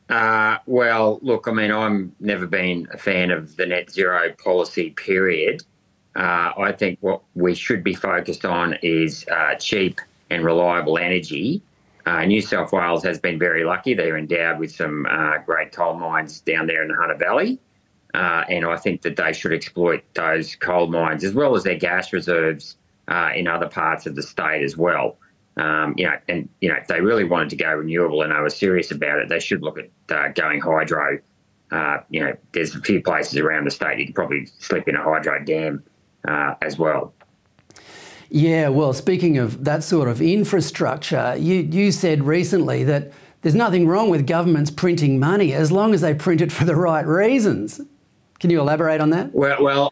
Uh, 0.09 0.59
well, 0.67 1.19
look, 1.23 1.49
I 1.49 1.53
mean, 1.53 1.73
I'm 1.73 2.15
never 2.21 2.47
been 2.47 2.87
a 2.93 2.99
fan 2.99 3.31
of 3.31 3.57
the 3.57 3.67
net 3.67 3.91
zero 3.91 4.33
policy, 4.43 4.91
period. 4.91 5.65
Uh, 6.15 6.53
I 6.57 6.73
think 6.73 6.99
what 7.01 7.23
we 7.35 7.55
should 7.55 7.83
be 7.83 7.95
focused 7.95 8.45
on 8.45 8.75
is 8.83 9.27
uh, 9.31 9.57
cheap 9.57 10.01
and 10.31 10.45
reliable 10.45 10.97
energy. 10.97 11.61
Uh, 12.07 12.25
New 12.25 12.41
South 12.41 12.73
Wales 12.73 13.03
has 13.03 13.19
been 13.19 13.39
very 13.39 13.65
lucky. 13.65 13.95
They're 13.95 14.17
endowed 14.17 14.61
with 14.61 14.73
some 14.73 15.07
uh, 15.11 15.39
great 15.39 15.73
coal 15.73 15.95
mines 15.95 16.41
down 16.41 16.69
there 16.69 16.83
in 16.83 16.89
the 16.89 16.95
Hunter 16.95 17.17
Valley. 17.17 17.59
Uh, 18.15 18.45
and 18.49 18.65
I 18.65 18.77
think 18.77 19.03
that 19.03 19.17
they 19.17 19.33
should 19.33 19.53
exploit 19.53 20.05
those 20.15 20.55
coal 20.57 20.87
mines 20.87 21.25
as 21.25 21.35
well 21.35 21.57
as 21.57 21.65
their 21.65 21.77
gas 21.77 22.13
reserves 22.13 22.77
in 23.35 23.47
other 23.47 23.69
parts 23.69 24.07
of 24.07 24.15
the 24.15 24.23
state 24.23 24.63
as 24.63 24.77
well. 24.77 25.19
Um, 25.57 25.95
you 25.97 26.05
know, 26.05 26.17
and 26.29 26.49
you 26.61 26.69
know, 26.69 26.77
if 26.77 26.87
they 26.87 27.01
really 27.01 27.25
wanted 27.25 27.51
to 27.51 27.57
go 27.57 27.73
renewable 27.73 28.23
and 28.23 28.33
they 28.33 28.41
were 28.41 28.51
serious 28.51 28.91
about 28.91 29.19
it, 29.19 29.29
they 29.29 29.41
should 29.41 29.63
look 29.63 29.79
at 29.79 29.89
uh, 30.15 30.29
going 30.29 30.61
hydro. 30.61 31.19
Uh, 31.71 31.99
you 32.11 32.21
know, 32.21 32.37
there's 32.53 32.75
a 32.75 32.81
few 32.81 33.03
places 33.03 33.39
around 33.39 33.65
the 33.65 33.71
state 33.71 33.99
you 33.99 34.05
can 34.05 34.15
probably 34.15 34.47
slip 34.59 34.87
in 34.87 34.95
a 34.95 35.03
hydro 35.03 35.43
dam 35.45 35.83
uh, 36.29 36.55
as 36.63 36.79
well. 36.79 37.13
Yeah, 38.29 38.69
well, 38.69 38.93
speaking 38.93 39.39
of 39.39 39.65
that 39.65 39.85
sort 39.85 40.09
of 40.09 40.21
infrastructure, 40.21 41.35
you, 41.39 41.57
you 41.57 41.93
said 41.93 42.25
recently 42.25 42.85
that 42.85 43.13
there's 43.43 43.55
nothing 43.55 43.87
wrong 43.87 44.11
with 44.11 44.27
governments 44.27 44.71
printing 44.71 45.19
money 45.19 45.53
as 45.53 45.71
long 45.71 45.95
as 45.95 46.01
they 46.01 46.15
print 46.15 46.41
it 46.41 46.51
for 46.51 46.65
the 46.65 46.75
right 46.75 47.07
reasons. 47.07 47.81
Can 48.41 48.51
you 48.51 48.61
elaborate 48.61 49.01
on 49.01 49.11
that? 49.11 49.33
Well, 49.33 49.63
well, 49.63 49.91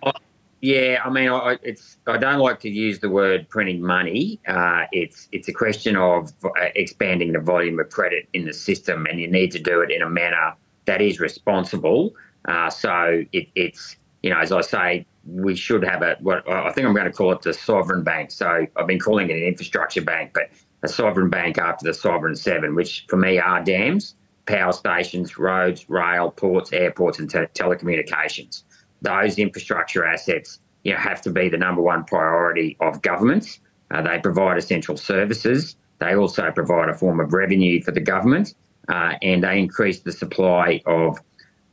yeah. 0.64 1.00
I 1.04 1.11
mean, 1.11 1.28
I, 1.28 1.59
it's 1.62 1.99
I 2.06 2.16
don't 2.16 2.38
like 2.38 2.59
to 2.61 2.71
use 2.71 3.00
the 3.00 3.11
word 3.11 3.49
printing 3.50 3.83
money. 3.83 4.40
Uh, 4.49 4.85
it's 4.92 5.28
it's 5.30 5.49
a 5.49 5.52
question 5.52 5.94
of 5.97 6.33
uh, 6.44 6.50
expanding 6.75 7.33
the 7.33 7.40
volume 7.40 7.78
of 7.80 7.90
credit 7.90 8.28
in 8.33 8.47
the 8.47 8.52
system, 8.54 9.06
and 9.06 9.21
you 9.21 9.28
need 9.30 9.50
to 9.52 9.59
do 9.59 9.80
it 9.80 9.90
in 9.90 10.00
a 10.00 10.09
manner 10.09 10.54
that 10.87 11.02
is 11.02 11.21
responsible. 11.21 12.14
Uh, 12.47 12.71
so 12.71 13.25
it, 13.33 13.49
it's 13.54 13.97
you 14.23 14.30
know, 14.30 14.38
as 14.38 14.52
I 14.52 14.62
say, 14.62 15.06
we 15.26 15.54
should 15.54 15.85
have 15.85 16.00
a 16.00 16.16
what 16.21 16.49
I 16.49 16.73
think 16.73 16.87
I'm 16.87 16.94
going 16.94 17.06
to 17.06 17.12
call 17.12 17.33
it 17.33 17.42
the 17.42 17.52
sovereign 17.52 18.02
bank. 18.02 18.30
So 18.30 18.66
I've 18.76 18.87
been 18.87 18.99
calling 19.00 19.28
it 19.28 19.37
an 19.37 19.42
infrastructure 19.42 20.02
bank, 20.02 20.30
but 20.33 20.49
a 20.83 20.88
sovereign 20.88 21.28
bank 21.28 21.59
after 21.59 21.87
the 21.87 21.94
sovereign 21.94 22.37
seven, 22.37 22.75
which 22.75 23.04
for 23.09 23.18
me 23.18 23.38
are 23.38 23.62
dams 23.62 24.14
power 24.47 24.73
stations, 24.73 25.38
roads, 25.38 25.88
rail, 25.88 26.30
ports, 26.30 26.73
airports, 26.73 27.18
and 27.18 27.30
te- 27.30 27.38
telecommunications. 27.54 28.62
Those 29.04 29.38
infrastructure 29.38 30.04
assets 30.04 30.61
you 30.82 30.92
know, 30.92 30.99
have 30.99 31.20
to 31.23 31.30
be 31.30 31.49
the 31.49 31.58
number 31.58 31.82
one 31.82 32.04
priority 32.04 32.76
of 32.80 33.02
governments. 33.02 33.61
Uh, 33.90 34.02
they 34.02 34.18
provide 34.18 34.56
essential 34.56 34.96
services. 34.96 35.76
They 35.99 36.14
also 36.14 36.50
provide 36.50 36.88
a 36.88 36.94
form 36.94 37.20
of 37.20 37.32
revenue 37.32 37.82
for 37.82 37.92
the 37.92 38.00
government, 38.00 38.54
uh, 38.88 39.14
and 39.23 39.44
they 39.44 39.58
increase 39.58 40.00
the 40.00 40.12
supply 40.12 40.80
of 40.87 41.18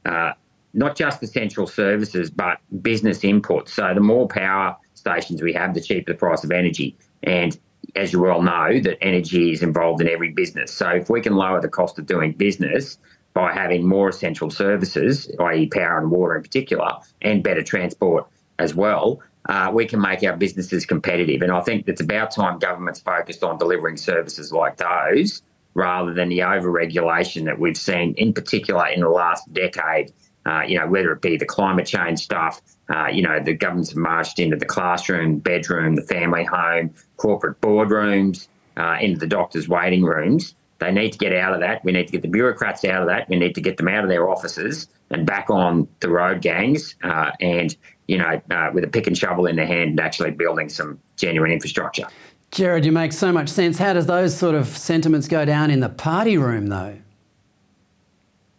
uh, 0.05 0.33
not 0.73 0.95
just 0.95 1.23
essential 1.23 1.67
services 1.67 2.29
but 2.29 2.59
business 2.81 3.19
inputs. 3.19 3.69
So 3.69 3.93
the 3.93 4.01
more 4.01 4.27
power 4.27 4.77
stations 4.93 5.41
we 5.41 5.53
have, 5.53 5.73
the 5.73 5.81
cheaper 5.81 6.13
the 6.13 6.17
price 6.17 6.43
of 6.43 6.51
energy. 6.51 6.95
And 7.23 7.57
as 7.95 8.13
you 8.13 8.21
well 8.21 8.41
know, 8.41 8.79
that 8.81 8.97
energy 9.01 9.51
is 9.51 9.63
involved 9.63 10.01
in 10.01 10.07
every 10.07 10.29
business. 10.29 10.71
So 10.71 10.89
if 10.89 11.09
we 11.09 11.21
can 11.21 11.35
lower 11.35 11.61
the 11.61 11.69
cost 11.69 11.97
of 11.99 12.05
doing 12.05 12.33
business 12.33 12.97
by 13.33 13.53
having 13.53 13.87
more 13.87 14.09
essential 14.09 14.49
services, 14.49 15.31
i.e., 15.39 15.67
power 15.67 15.99
and 15.99 16.11
water 16.11 16.35
in 16.35 16.41
particular, 16.41 16.91
and 17.21 17.43
better 17.43 17.63
transport 17.63 18.27
as 18.59 18.75
well, 18.75 19.21
uh, 19.49 19.71
we 19.73 19.85
can 19.85 19.99
make 20.01 20.23
our 20.23 20.35
businesses 20.35 20.85
competitive. 20.85 21.41
And 21.41 21.51
I 21.51 21.61
think 21.61 21.87
it's 21.87 22.01
about 22.01 22.31
time 22.31 22.59
governments 22.59 22.99
focused 22.99 23.43
on 23.43 23.57
delivering 23.57 23.97
services 23.97 24.51
like 24.51 24.77
those 24.77 25.41
rather 25.73 26.13
than 26.13 26.29
the 26.29 26.43
over 26.43 26.69
regulation 26.69 27.45
that 27.45 27.57
we've 27.57 27.77
seen, 27.77 28.13
in 28.15 28.33
particular 28.33 28.87
in 28.87 28.99
the 28.99 29.09
last 29.09 29.51
decade 29.53 30.11
uh, 30.45 30.63
you 30.67 30.77
know, 30.77 30.87
whether 30.87 31.11
it 31.11 31.21
be 31.21 31.37
the 31.37 31.45
climate 31.45 31.85
change 31.85 32.19
stuff, 32.19 32.61
uh, 32.93 33.07
you 33.07 33.21
know, 33.21 33.39
the 33.39 33.53
governments 33.53 33.91
have 33.91 33.97
marched 33.97 34.39
into 34.39 34.57
the 34.57 34.65
classroom, 34.65 35.37
bedroom, 35.37 35.95
the 35.95 36.01
family 36.01 36.43
home, 36.43 36.93
corporate 37.17 37.59
boardrooms, 37.61 38.47
uh, 38.77 38.97
into 38.99 39.19
the 39.19 39.27
doctors' 39.27 39.69
waiting 39.69 40.03
rooms. 40.03 40.55
They 40.81 40.91
need 40.91 41.11
to 41.11 41.17
get 41.19 41.33
out 41.33 41.53
of 41.53 41.59
that. 41.59 41.85
We 41.85 41.91
need 41.91 42.07
to 42.07 42.11
get 42.11 42.23
the 42.23 42.27
bureaucrats 42.27 42.83
out 42.85 43.03
of 43.03 43.07
that. 43.07 43.29
We 43.29 43.37
need 43.37 43.53
to 43.53 43.61
get 43.61 43.77
them 43.77 43.87
out 43.87 44.03
of 44.03 44.09
their 44.09 44.27
offices 44.27 44.87
and 45.11 45.27
back 45.27 45.51
on 45.51 45.87
the 45.99 46.09
road 46.09 46.41
gangs 46.41 46.95
uh, 47.03 47.31
and, 47.39 47.75
you 48.07 48.17
know, 48.17 48.41
uh, 48.49 48.71
with 48.73 48.83
a 48.83 48.87
pick 48.87 49.05
and 49.05 49.15
shovel 49.15 49.45
in 49.45 49.55
their 49.55 49.67
hand 49.67 49.91
and 49.91 49.99
actually 49.99 50.31
building 50.31 50.69
some 50.69 50.99
genuine 51.17 51.51
infrastructure. 51.51 52.07
Gerard, 52.49 52.83
you 52.83 52.91
make 52.91 53.13
so 53.13 53.31
much 53.31 53.47
sense. 53.47 53.77
How 53.77 53.93
does 53.93 54.07
those 54.07 54.35
sort 54.35 54.55
of 54.55 54.67
sentiments 54.67 55.27
go 55.27 55.45
down 55.45 55.69
in 55.69 55.81
the 55.81 55.89
party 55.89 56.37
room, 56.37 56.67
though? 56.67 56.97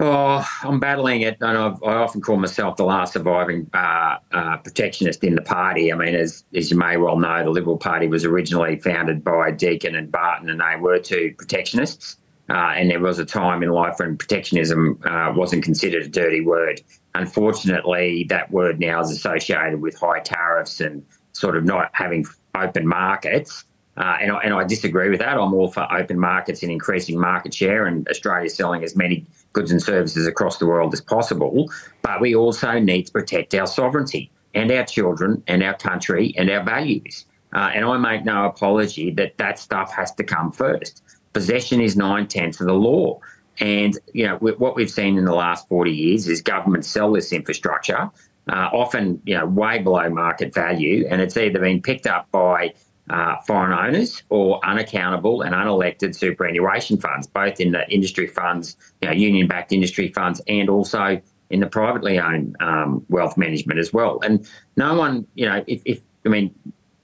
Oh, 0.04 0.44
I'm 0.64 0.80
battling 0.80 1.20
it, 1.20 1.36
and 1.40 1.56
I've, 1.56 1.80
i 1.84 1.94
often 1.94 2.20
call 2.20 2.36
myself 2.36 2.76
the 2.76 2.82
last 2.82 3.12
surviving 3.12 3.70
uh, 3.72 4.16
uh, 4.32 4.56
protectionist 4.56 5.22
in 5.22 5.36
the 5.36 5.42
party. 5.42 5.92
I 5.92 5.94
mean, 5.94 6.16
as 6.16 6.42
as 6.52 6.72
you 6.72 6.76
may 6.76 6.96
well 6.96 7.16
know, 7.16 7.44
the 7.44 7.50
Liberal 7.50 7.76
Party 7.76 8.08
was 8.08 8.24
originally 8.24 8.80
founded 8.80 9.22
by 9.22 9.52
Deakin 9.52 9.94
and 9.94 10.10
Barton, 10.10 10.50
and 10.50 10.60
they 10.60 10.74
were 10.80 10.98
two 10.98 11.32
protectionists. 11.38 12.16
Uh, 12.50 12.74
and 12.74 12.90
there 12.90 12.98
was 12.98 13.20
a 13.20 13.24
time 13.24 13.62
in 13.62 13.68
life 13.68 14.00
when 14.00 14.16
protectionism 14.16 14.98
uh, 15.04 15.32
wasn't 15.36 15.62
considered 15.62 16.02
a 16.02 16.08
dirty 16.08 16.40
word. 16.40 16.80
Unfortunately, 17.14 18.26
that 18.28 18.50
word 18.50 18.80
now 18.80 19.00
is 19.00 19.12
associated 19.12 19.80
with 19.80 19.96
high 19.96 20.18
tariffs 20.18 20.80
and 20.80 21.06
sort 21.30 21.56
of 21.56 21.62
not 21.62 21.90
having 21.92 22.26
open 22.56 22.88
markets. 22.88 23.64
Uh, 23.96 24.16
and, 24.20 24.32
I, 24.32 24.40
and 24.40 24.54
I 24.54 24.64
disagree 24.64 25.10
with 25.10 25.20
that. 25.20 25.38
I'm 25.38 25.54
all 25.54 25.70
for 25.70 25.86
open 25.92 26.18
markets 26.18 26.64
and 26.64 26.72
increasing 26.72 27.20
market 27.20 27.54
share, 27.54 27.86
and 27.86 28.08
Australia 28.08 28.50
selling 28.50 28.82
as 28.82 28.96
many 28.96 29.26
goods 29.52 29.70
and 29.70 29.82
services 29.82 30.26
across 30.26 30.58
the 30.58 30.66
world 30.66 30.92
as 30.92 31.00
possible. 31.00 31.70
But 32.02 32.20
we 32.20 32.34
also 32.34 32.78
need 32.78 33.06
to 33.06 33.12
protect 33.12 33.54
our 33.54 33.66
sovereignty 33.66 34.30
and 34.54 34.70
our 34.70 34.84
children 34.84 35.42
and 35.46 35.62
our 35.62 35.74
country 35.74 36.34
and 36.36 36.50
our 36.50 36.62
values. 36.62 37.26
Uh, 37.54 37.70
and 37.74 37.84
I 37.84 37.96
make 37.98 38.24
no 38.24 38.46
apology 38.46 39.10
that 39.12 39.36
that 39.38 39.58
stuff 39.58 39.92
has 39.92 40.14
to 40.14 40.24
come 40.24 40.52
first. 40.52 41.02
Possession 41.32 41.80
is 41.80 41.96
nine 41.96 42.26
tenths 42.26 42.60
of 42.60 42.66
the 42.66 42.72
law. 42.74 43.20
And 43.60 43.98
you 44.12 44.26
know 44.26 44.36
what 44.36 44.76
we've 44.76 44.90
seen 44.90 45.18
in 45.18 45.24
the 45.24 45.34
last 45.34 45.68
40 45.68 45.90
years 45.90 46.26
is 46.26 46.40
governments 46.40 46.88
sell 46.88 47.12
this 47.12 47.32
infrastructure, 47.32 48.10
uh, 48.48 48.68
often 48.72 49.20
you 49.24 49.36
know 49.36 49.44
way 49.46 49.78
below 49.78 50.08
market 50.08 50.54
value, 50.54 51.06
and 51.08 51.20
it's 51.20 51.36
either 51.36 51.60
been 51.60 51.82
picked 51.82 52.06
up 52.06 52.30
by 52.32 52.72
uh, 53.10 53.36
foreign 53.46 53.72
owners 53.72 54.22
or 54.28 54.64
unaccountable 54.64 55.42
and 55.42 55.54
unelected 55.54 56.14
superannuation 56.14 56.98
funds, 56.98 57.26
both 57.26 57.60
in 57.60 57.72
the 57.72 57.88
industry 57.90 58.26
funds, 58.26 58.76
you 59.00 59.08
know, 59.08 59.14
union-backed 59.14 59.72
industry 59.72 60.08
funds, 60.12 60.40
and 60.46 60.68
also 60.68 61.20
in 61.50 61.60
the 61.60 61.66
privately 61.66 62.18
owned 62.18 62.56
um, 62.60 63.04
wealth 63.08 63.36
management 63.36 63.78
as 63.78 63.92
well. 63.92 64.20
And 64.24 64.48
no 64.76 64.94
one, 64.94 65.26
you 65.34 65.46
know, 65.46 65.62
if, 65.66 65.82
if 65.84 66.00
I 66.24 66.28
mean, 66.28 66.54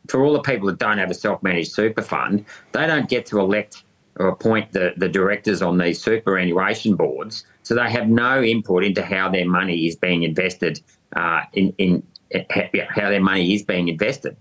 for 0.09 0.25
all 0.25 0.33
the 0.33 0.41
people 0.41 0.69
that 0.69 0.79
don't 0.79 0.99
have 0.99 1.11
a 1.11 1.15
self-managed 1.15 1.73
super 1.73 2.03
fund, 2.03 2.45
they 2.73 2.87
don't 2.87 3.09
get 3.09 3.27
to 3.27 3.41
elect 3.41 3.83
or 4.17 4.29
appoint 4.29 4.73
the, 4.73 4.95
the 4.97 5.09
directors 5.09 5.61
on 5.63 5.79
these 5.79 6.01
superannuation 6.01 6.97
boards. 6.97 7.45
So 7.63 7.75
they 7.75 7.91
have 7.91 8.09
no 8.09 8.43
input 8.43 8.85
into 8.85 9.03
how 9.03 9.29
their 9.29 9.47
money 9.47 9.87
is 9.87 9.97
being 9.97 10.23
invested 10.23 10.81
uh, 11.15 11.43
in, 11.53 11.75
in 11.79 12.03
how 12.91 13.11
their 13.11 13.21
money 13.21 13.55
is 13.55 13.63
being 13.63 13.89
invested. 13.89 14.37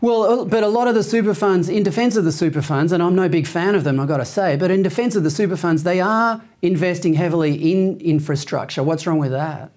Well, 0.00 0.44
but 0.44 0.62
a 0.62 0.68
lot 0.68 0.88
of 0.88 0.94
the 0.94 1.02
super 1.02 1.34
funds, 1.34 1.68
in 1.68 1.82
defence 1.82 2.16
of 2.16 2.24
the 2.24 2.32
super 2.32 2.62
funds, 2.62 2.92
and 2.92 3.02
I'm 3.02 3.14
no 3.14 3.28
big 3.28 3.46
fan 3.46 3.74
of 3.74 3.84
them, 3.84 3.98
I've 3.98 4.08
got 4.08 4.18
to 4.18 4.24
say, 4.24 4.56
but 4.56 4.70
in 4.70 4.82
defence 4.82 5.16
of 5.16 5.22
the 5.22 5.30
super 5.30 5.56
funds, 5.56 5.84
they 5.84 6.00
are 6.00 6.42
investing 6.62 7.14
heavily 7.14 7.72
in 7.72 7.98
infrastructure. 8.00 8.82
What's 8.82 9.06
wrong 9.06 9.18
with 9.18 9.32
that? 9.32 9.70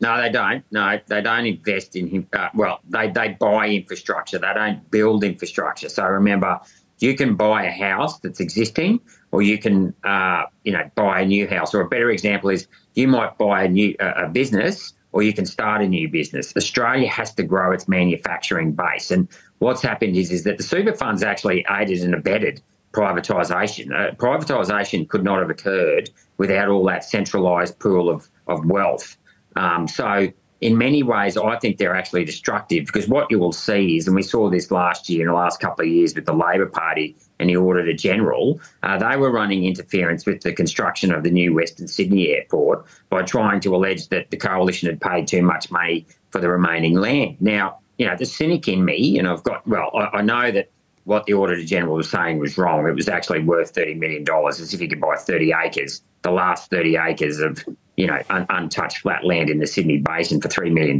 No, 0.00 0.20
they 0.20 0.30
don't. 0.30 0.64
No, 0.70 0.98
they 1.08 1.20
don't 1.20 1.44
invest 1.44 1.94
in, 1.94 2.26
uh, 2.32 2.48
well, 2.54 2.80
they, 2.88 3.10
they 3.10 3.36
buy 3.38 3.68
infrastructure. 3.68 4.38
They 4.38 4.52
don't 4.54 4.90
build 4.90 5.24
infrastructure. 5.24 5.90
So 5.90 6.04
remember, 6.04 6.58
you 7.00 7.14
can 7.14 7.34
buy 7.34 7.64
a 7.64 7.70
house 7.70 8.18
that's 8.20 8.40
existing 8.40 9.00
or 9.30 9.42
you 9.42 9.58
can, 9.58 9.94
uh, 10.04 10.44
you 10.64 10.72
know, 10.72 10.90
buy 10.94 11.20
a 11.20 11.26
new 11.26 11.46
house. 11.46 11.74
Or 11.74 11.82
a 11.82 11.88
better 11.88 12.10
example 12.10 12.50
is 12.50 12.66
you 12.94 13.08
might 13.08 13.36
buy 13.36 13.64
a 13.64 13.68
new 13.68 13.94
uh, 14.00 14.24
a 14.24 14.28
business 14.28 14.94
or 15.12 15.22
you 15.22 15.32
can 15.32 15.46
start 15.46 15.82
a 15.82 15.88
new 15.88 16.08
business. 16.08 16.56
Australia 16.56 17.08
has 17.08 17.34
to 17.34 17.42
grow 17.42 17.72
its 17.72 17.88
manufacturing 17.88 18.72
base. 18.72 19.10
And 19.10 19.28
what's 19.58 19.82
happened 19.82 20.16
is, 20.16 20.30
is 20.30 20.44
that 20.44 20.56
the 20.56 20.62
super 20.62 20.92
funds 20.92 21.22
actually 21.22 21.64
aided 21.70 22.02
and 22.02 22.14
abetted 22.14 22.62
privatisation. 22.92 23.92
Uh, 23.92 24.14
privatisation 24.14 25.08
could 25.08 25.24
not 25.24 25.38
have 25.38 25.50
occurred 25.50 26.10
without 26.38 26.68
all 26.68 26.84
that 26.86 27.04
centralised 27.04 27.78
pool 27.78 28.08
of, 28.08 28.28
of 28.46 28.64
wealth. 28.66 29.16
Um, 29.56 29.86
so 29.88 30.32
in 30.60 30.76
many 30.76 31.02
ways, 31.02 31.36
I 31.36 31.58
think 31.58 31.78
they're 31.78 31.94
actually 31.94 32.24
destructive 32.24 32.86
because 32.86 33.08
what 33.08 33.30
you 33.30 33.38
will 33.38 33.52
see 33.52 33.96
is, 33.96 34.06
and 34.06 34.14
we 34.14 34.22
saw 34.22 34.50
this 34.50 34.70
last 34.70 35.08
year 35.08 35.22
in 35.22 35.28
the 35.28 35.34
last 35.34 35.60
couple 35.60 35.84
of 35.84 35.90
years 35.90 36.14
with 36.14 36.26
the 36.26 36.34
Labor 36.34 36.66
Party 36.66 37.16
and 37.40 37.48
the 37.48 37.56
Auditor 37.56 37.92
General, 37.92 38.60
uh, 38.82 38.98
they 38.98 39.16
were 39.16 39.30
running 39.30 39.64
interference 39.64 40.26
with 40.26 40.42
the 40.42 40.52
construction 40.52 41.12
of 41.12 41.24
the 41.24 41.30
new 41.30 41.54
Western 41.54 41.88
Sydney 41.88 42.28
airport 42.28 42.84
by 43.08 43.22
trying 43.22 43.60
to 43.60 43.74
allege 43.74 44.08
that 44.08 44.30
the 44.30 44.36
coalition 44.36 44.88
had 44.88 45.00
paid 45.00 45.26
too 45.26 45.42
much 45.42 45.70
money 45.70 46.06
for 46.30 46.40
the 46.40 46.48
remaining 46.48 46.94
land. 46.94 47.36
Now, 47.40 47.78
you 47.98 48.06
know, 48.06 48.16
the 48.16 48.26
cynic 48.26 48.68
in 48.68 48.84
me, 48.84 49.18
and 49.18 49.26
I've 49.26 49.42
got, 49.42 49.66
well, 49.66 49.90
I, 49.94 50.18
I 50.18 50.22
know 50.22 50.50
that 50.50 50.70
what 51.04 51.26
the 51.26 51.34
Auditor 51.34 51.64
General 51.64 51.96
was 51.96 52.10
saying 52.10 52.38
was 52.38 52.56
wrong. 52.56 52.86
It 52.86 52.94
was 52.94 53.08
actually 53.08 53.42
worth 53.42 53.74
$30 53.74 53.98
million, 53.98 54.24
as 54.48 54.74
if 54.74 54.80
you 54.80 54.88
could 54.88 55.00
buy 55.00 55.16
30 55.16 55.52
acres, 55.64 56.02
the 56.22 56.30
last 56.30 56.70
30 56.70 56.96
acres 56.96 57.40
of 57.40 57.64
you 58.00 58.06
know, 58.06 58.18
un- 58.30 58.46
untouched 58.48 58.98
flat 58.98 59.24
land 59.24 59.50
in 59.50 59.58
the 59.58 59.66
Sydney 59.66 59.98
Basin 59.98 60.40
for 60.40 60.48
$3 60.48 60.72
million. 60.72 60.98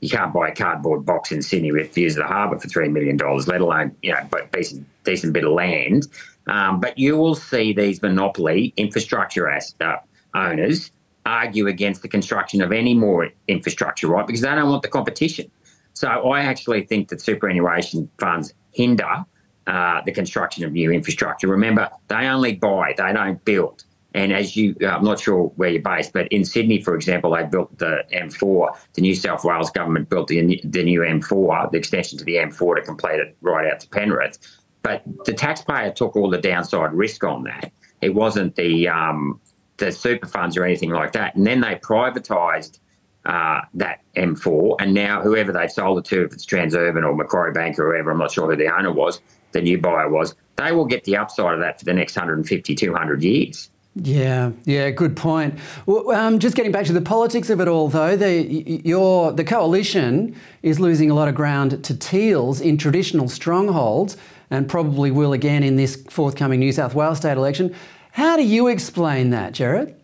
You 0.00 0.08
can't 0.10 0.34
buy 0.34 0.48
a 0.48 0.54
cardboard 0.54 1.06
box 1.06 1.32
in 1.32 1.40
Sydney 1.40 1.72
with 1.72 1.94
views 1.94 2.14
of 2.16 2.24
the 2.24 2.28
harbour 2.28 2.58
for 2.58 2.68
$3 2.68 2.92
million, 2.92 3.16
let 3.16 3.60
alone, 3.62 3.96
you 4.02 4.12
know, 4.12 4.28
a 4.34 4.46
decent, 4.52 4.86
decent 5.04 5.32
bit 5.32 5.44
of 5.44 5.52
land. 5.52 6.06
Um, 6.46 6.80
but 6.80 6.98
you 6.98 7.16
will 7.16 7.34
see 7.34 7.72
these 7.72 8.02
monopoly 8.02 8.72
infrastructure 8.76 9.48
as, 9.48 9.74
uh, 9.80 9.96
owners 10.34 10.90
argue 11.26 11.66
against 11.66 12.02
the 12.02 12.08
construction 12.08 12.62
of 12.62 12.72
any 12.72 12.94
more 12.94 13.28
infrastructure, 13.46 14.08
right? 14.08 14.26
Because 14.26 14.40
they 14.40 14.48
don't 14.48 14.70
want 14.70 14.82
the 14.82 14.88
competition. 14.88 15.50
So 15.92 16.08
I 16.08 16.40
actually 16.40 16.84
think 16.86 17.08
that 17.08 17.20
superannuation 17.20 18.10
funds 18.18 18.54
hinder 18.72 19.24
uh, 19.66 20.00
the 20.04 20.12
construction 20.12 20.64
of 20.64 20.72
new 20.72 20.90
infrastructure. 20.90 21.46
Remember, 21.46 21.90
they 22.08 22.26
only 22.26 22.54
buy, 22.54 22.94
they 22.96 23.12
don't 23.12 23.44
build. 23.44 23.84
And 24.14 24.32
as 24.32 24.56
you, 24.56 24.74
uh, 24.82 24.86
I'm 24.86 25.04
not 25.04 25.20
sure 25.20 25.52
where 25.56 25.68
you're 25.68 25.82
based, 25.82 26.12
but 26.12 26.26
in 26.28 26.44
Sydney, 26.44 26.82
for 26.82 26.96
example, 26.96 27.30
they 27.32 27.44
built 27.44 27.78
the 27.78 28.02
M4. 28.12 28.76
The 28.94 29.02
New 29.02 29.14
South 29.14 29.44
Wales 29.44 29.70
government 29.70 30.08
built 30.08 30.26
the, 30.28 30.60
the 30.64 30.82
new 30.82 31.00
M4, 31.00 31.70
the 31.70 31.78
extension 31.78 32.18
to 32.18 32.24
the 32.24 32.36
M4 32.36 32.76
to 32.76 32.82
complete 32.82 33.20
it 33.20 33.36
right 33.40 33.70
out 33.70 33.80
to 33.80 33.88
Penrith. 33.88 34.38
But 34.82 35.02
the 35.24 35.32
taxpayer 35.32 35.90
took 35.92 36.16
all 36.16 36.30
the 36.30 36.38
downside 36.38 36.92
risk 36.92 37.22
on 37.24 37.44
that. 37.44 37.72
It 38.00 38.14
wasn't 38.14 38.56
the 38.56 38.88
um, 38.88 39.40
the 39.76 39.90
super 39.90 40.26
funds 40.26 40.56
or 40.56 40.64
anything 40.64 40.90
like 40.90 41.12
that. 41.12 41.34
And 41.34 41.46
then 41.46 41.60
they 41.60 41.74
privatised 41.76 42.78
uh, 43.24 43.62
that 43.74 44.00
M4, 44.16 44.76
and 44.80 44.94
now 44.94 45.20
whoever 45.20 45.52
they've 45.52 45.70
sold 45.70 45.98
it 45.98 46.04
to, 46.06 46.24
if 46.24 46.32
it's 46.32 46.46
Transurban 46.46 47.04
or 47.04 47.14
Macquarie 47.14 47.52
Bank 47.52 47.78
or 47.78 47.92
whoever, 47.92 48.12
I'm 48.12 48.18
not 48.18 48.30
sure 48.30 48.48
who 48.48 48.56
the 48.56 48.74
owner 48.74 48.92
was, 48.92 49.20
the 49.52 49.60
new 49.60 49.78
buyer 49.78 50.08
was, 50.08 50.34
they 50.56 50.72
will 50.72 50.86
get 50.86 51.04
the 51.04 51.16
upside 51.16 51.54
of 51.54 51.60
that 51.60 51.78
for 51.78 51.84
the 51.84 51.92
next 51.92 52.16
150, 52.16 52.74
200 52.74 53.22
years. 53.22 53.70
Yeah, 53.96 54.52
yeah, 54.64 54.90
good 54.90 55.16
point. 55.16 55.58
Well, 55.84 56.10
um, 56.12 56.38
just 56.38 56.54
getting 56.54 56.70
back 56.70 56.86
to 56.86 56.92
the 56.92 57.00
politics 57.02 57.50
of 57.50 57.60
it 57.60 57.68
all, 57.68 57.88
though, 57.88 58.16
the, 58.16 58.80
your, 58.84 59.32
the 59.32 59.44
coalition 59.44 60.36
is 60.62 60.78
losing 60.78 61.10
a 61.10 61.14
lot 61.14 61.28
of 61.28 61.34
ground 61.34 61.82
to 61.84 61.96
Teals 61.96 62.60
in 62.60 62.78
traditional 62.78 63.28
strongholds 63.28 64.16
and 64.50 64.68
probably 64.68 65.10
will 65.10 65.32
again 65.32 65.62
in 65.62 65.76
this 65.76 66.02
forthcoming 66.10 66.60
New 66.60 66.72
South 66.72 66.94
Wales 66.94 67.18
state 67.18 67.36
election. 67.36 67.74
How 68.12 68.36
do 68.36 68.42
you 68.42 68.66
explain 68.66 69.30
that, 69.30 69.52
Gerard? 69.52 69.94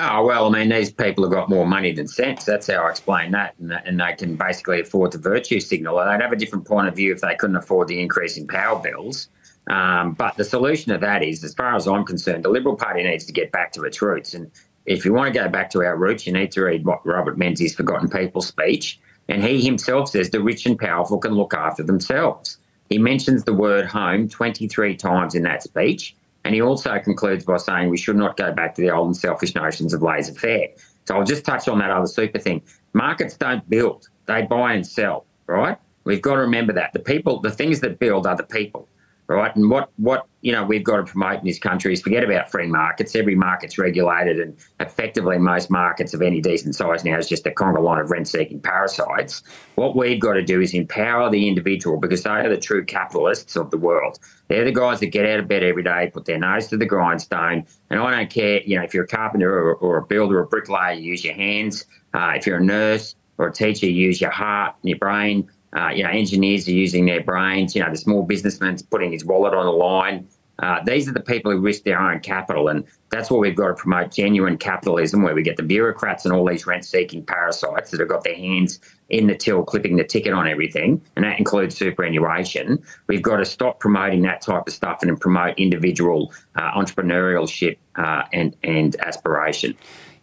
Oh, 0.00 0.24
well, 0.24 0.46
I 0.46 0.60
mean, 0.60 0.68
these 0.68 0.92
people 0.92 1.24
have 1.24 1.32
got 1.32 1.50
more 1.50 1.66
money 1.66 1.92
than 1.92 2.06
sense. 2.06 2.44
That's 2.44 2.68
how 2.68 2.84
I 2.84 2.90
explain 2.90 3.32
that. 3.32 3.56
And, 3.58 3.72
and 3.72 4.00
they 4.00 4.14
can 4.16 4.36
basically 4.36 4.80
afford 4.80 5.10
the 5.10 5.18
virtue 5.18 5.58
signal. 5.58 5.96
They'd 5.96 6.22
have 6.22 6.30
a 6.30 6.36
different 6.36 6.66
point 6.66 6.86
of 6.86 6.94
view 6.94 7.12
if 7.12 7.20
they 7.20 7.34
couldn't 7.34 7.56
afford 7.56 7.88
the 7.88 8.00
increase 8.00 8.36
in 8.36 8.46
power 8.46 8.80
bills. 8.80 9.28
Um, 9.68 10.12
but 10.12 10.36
the 10.36 10.44
solution 10.44 10.92
to 10.92 10.98
that 10.98 11.24
is, 11.24 11.42
as 11.42 11.52
far 11.52 11.74
as 11.74 11.88
I'm 11.88 12.04
concerned, 12.04 12.44
the 12.44 12.48
Liberal 12.48 12.76
Party 12.76 13.02
needs 13.02 13.24
to 13.26 13.32
get 13.32 13.50
back 13.50 13.72
to 13.72 13.82
its 13.82 14.00
roots. 14.00 14.34
And 14.34 14.52
if 14.86 15.04
you 15.04 15.12
want 15.12 15.34
to 15.34 15.38
go 15.38 15.48
back 15.48 15.68
to 15.70 15.82
our 15.82 15.96
roots, 15.96 16.28
you 16.28 16.32
need 16.32 16.52
to 16.52 16.62
read 16.62 16.86
what 16.86 17.04
Robert 17.04 17.36
Menzies' 17.36 17.74
Forgotten 17.74 18.08
People 18.08 18.40
speech. 18.40 19.00
And 19.28 19.44
he 19.44 19.62
himself 19.62 20.10
says 20.10 20.30
the 20.30 20.40
rich 20.40 20.66
and 20.66 20.78
powerful 20.78 21.18
can 21.18 21.34
look 21.34 21.54
after 21.54 21.82
themselves. 21.82 22.58
He 22.88 22.98
mentions 22.98 23.44
the 23.44 23.52
word 23.52 23.86
home 23.86 24.28
23 24.28 24.96
times 24.96 25.34
in 25.34 25.42
that 25.42 25.62
speech. 25.62 26.16
And 26.44 26.54
he 26.54 26.62
also 26.62 26.98
concludes 26.98 27.44
by 27.44 27.58
saying 27.58 27.90
we 27.90 27.98
should 27.98 28.16
not 28.16 28.36
go 28.36 28.52
back 28.52 28.74
to 28.76 28.82
the 28.82 28.90
old 28.90 29.08
and 29.08 29.16
selfish 29.16 29.54
notions 29.54 29.92
of 29.92 30.02
laissez 30.02 30.34
faire. 30.34 30.68
So 31.04 31.16
I'll 31.16 31.24
just 31.24 31.44
touch 31.44 31.68
on 31.68 31.78
that 31.80 31.90
other 31.90 32.06
super 32.06 32.38
thing. 32.38 32.62
Markets 32.94 33.36
don't 33.36 33.68
build, 33.68 34.08
they 34.26 34.42
buy 34.42 34.72
and 34.72 34.86
sell, 34.86 35.26
right? 35.46 35.76
We've 36.04 36.22
got 36.22 36.34
to 36.34 36.40
remember 36.40 36.72
that. 36.74 36.94
The 36.94 37.00
people, 37.00 37.40
the 37.40 37.50
things 37.50 37.80
that 37.80 37.98
build 37.98 38.26
are 38.26 38.36
the 38.36 38.44
people 38.44 38.88
right? 39.28 39.54
And 39.54 39.70
what 39.70 39.90
what 39.96 40.26
you 40.40 40.52
know 40.52 40.64
we've 40.64 40.82
got 40.82 40.96
to 40.96 41.04
promote 41.04 41.40
in 41.40 41.44
this 41.44 41.58
country 41.58 41.92
is 41.92 42.00
forget 42.00 42.24
about 42.24 42.50
free 42.50 42.66
markets. 42.66 43.14
Every 43.14 43.34
market's 43.34 43.78
regulated, 43.78 44.40
and 44.40 44.56
effectively 44.80 45.38
most 45.38 45.70
markets 45.70 46.14
of 46.14 46.22
any 46.22 46.40
decent 46.40 46.74
size 46.74 47.04
now 47.04 47.18
is 47.18 47.28
just 47.28 47.46
a 47.46 47.50
conga 47.50 47.82
line 47.82 48.00
of 48.00 48.10
rent-seeking 48.10 48.60
parasites. 48.60 49.42
What 49.76 49.94
we've 49.94 50.20
got 50.20 50.34
to 50.34 50.42
do 50.42 50.60
is 50.60 50.74
empower 50.74 51.30
the 51.30 51.46
individual 51.46 51.98
because 51.98 52.22
they 52.22 52.30
are 52.30 52.48
the 52.48 52.56
true 52.56 52.84
capitalists 52.84 53.54
of 53.56 53.70
the 53.70 53.78
world. 53.78 54.18
They're 54.48 54.64
the 54.64 54.72
guys 54.72 55.00
that 55.00 55.06
get 55.08 55.26
out 55.26 55.40
of 55.40 55.48
bed 55.48 55.62
every 55.62 55.82
day, 55.82 56.10
put 56.12 56.24
their 56.24 56.38
nose 56.38 56.68
to 56.68 56.76
the 56.76 56.86
grindstone, 56.86 57.66
and 57.90 58.00
I 58.00 58.10
don't 58.10 58.30
care. 58.30 58.62
You 58.62 58.78
know, 58.78 58.84
if 58.84 58.94
you're 58.94 59.04
a 59.04 59.08
carpenter 59.08 59.52
or, 59.52 59.74
or 59.74 59.98
a 59.98 60.06
builder 60.06 60.38
or 60.38 60.44
a 60.44 60.46
bricklayer, 60.46 60.94
you 60.94 61.10
use 61.10 61.24
your 61.24 61.34
hands. 61.34 61.84
Uh, 62.14 62.32
if 62.34 62.46
you're 62.46 62.58
a 62.58 62.64
nurse 62.64 63.14
or 63.36 63.48
a 63.48 63.52
teacher, 63.52 63.86
you 63.86 64.06
use 64.06 64.20
your 64.20 64.30
heart 64.30 64.74
and 64.82 64.88
your 64.88 64.98
brain 64.98 65.48
uh, 65.76 65.90
you 65.94 66.02
know, 66.02 66.10
engineers 66.10 66.66
are 66.68 66.72
using 66.72 67.06
their 67.06 67.22
brains. 67.22 67.74
You 67.74 67.82
know, 67.82 67.90
the 67.90 67.96
small 67.98 68.22
businessman's 68.22 68.82
putting 68.82 69.12
his 69.12 69.24
wallet 69.24 69.54
on 69.54 69.66
the 69.66 69.72
line. 69.72 70.28
Uh, 70.60 70.82
these 70.84 71.08
are 71.08 71.12
the 71.12 71.20
people 71.20 71.52
who 71.52 71.60
risk 71.60 71.84
their 71.84 72.00
own 72.00 72.18
capital, 72.18 72.66
and 72.66 72.84
that's 73.10 73.30
what 73.30 73.38
we've 73.38 73.54
got 73.54 73.68
to 73.68 73.74
promote: 73.74 74.10
genuine 74.10 74.58
capitalism, 74.58 75.22
where 75.22 75.34
we 75.34 75.42
get 75.42 75.56
the 75.56 75.62
bureaucrats 75.62 76.24
and 76.24 76.34
all 76.34 76.44
these 76.44 76.66
rent-seeking 76.66 77.24
parasites 77.24 77.92
that 77.92 78.00
have 78.00 78.08
got 78.08 78.24
their 78.24 78.34
hands 78.34 78.80
in 79.08 79.28
the 79.28 79.36
till, 79.36 79.62
clipping 79.62 79.96
the 79.96 80.04
ticket 80.04 80.32
on 80.32 80.48
everything, 80.48 81.00
and 81.14 81.24
that 81.24 81.38
includes 81.38 81.76
superannuation. 81.76 82.82
We've 83.06 83.22
got 83.22 83.36
to 83.36 83.44
stop 83.44 83.78
promoting 83.78 84.22
that 84.22 84.40
type 84.40 84.66
of 84.66 84.72
stuff 84.72 84.98
and 85.02 85.20
promote 85.20 85.56
individual 85.58 86.32
uh, 86.56 86.72
entrepreneurship 86.72 87.78
uh, 87.94 88.24
and 88.32 88.56
and 88.64 88.96
aspiration. 89.00 89.76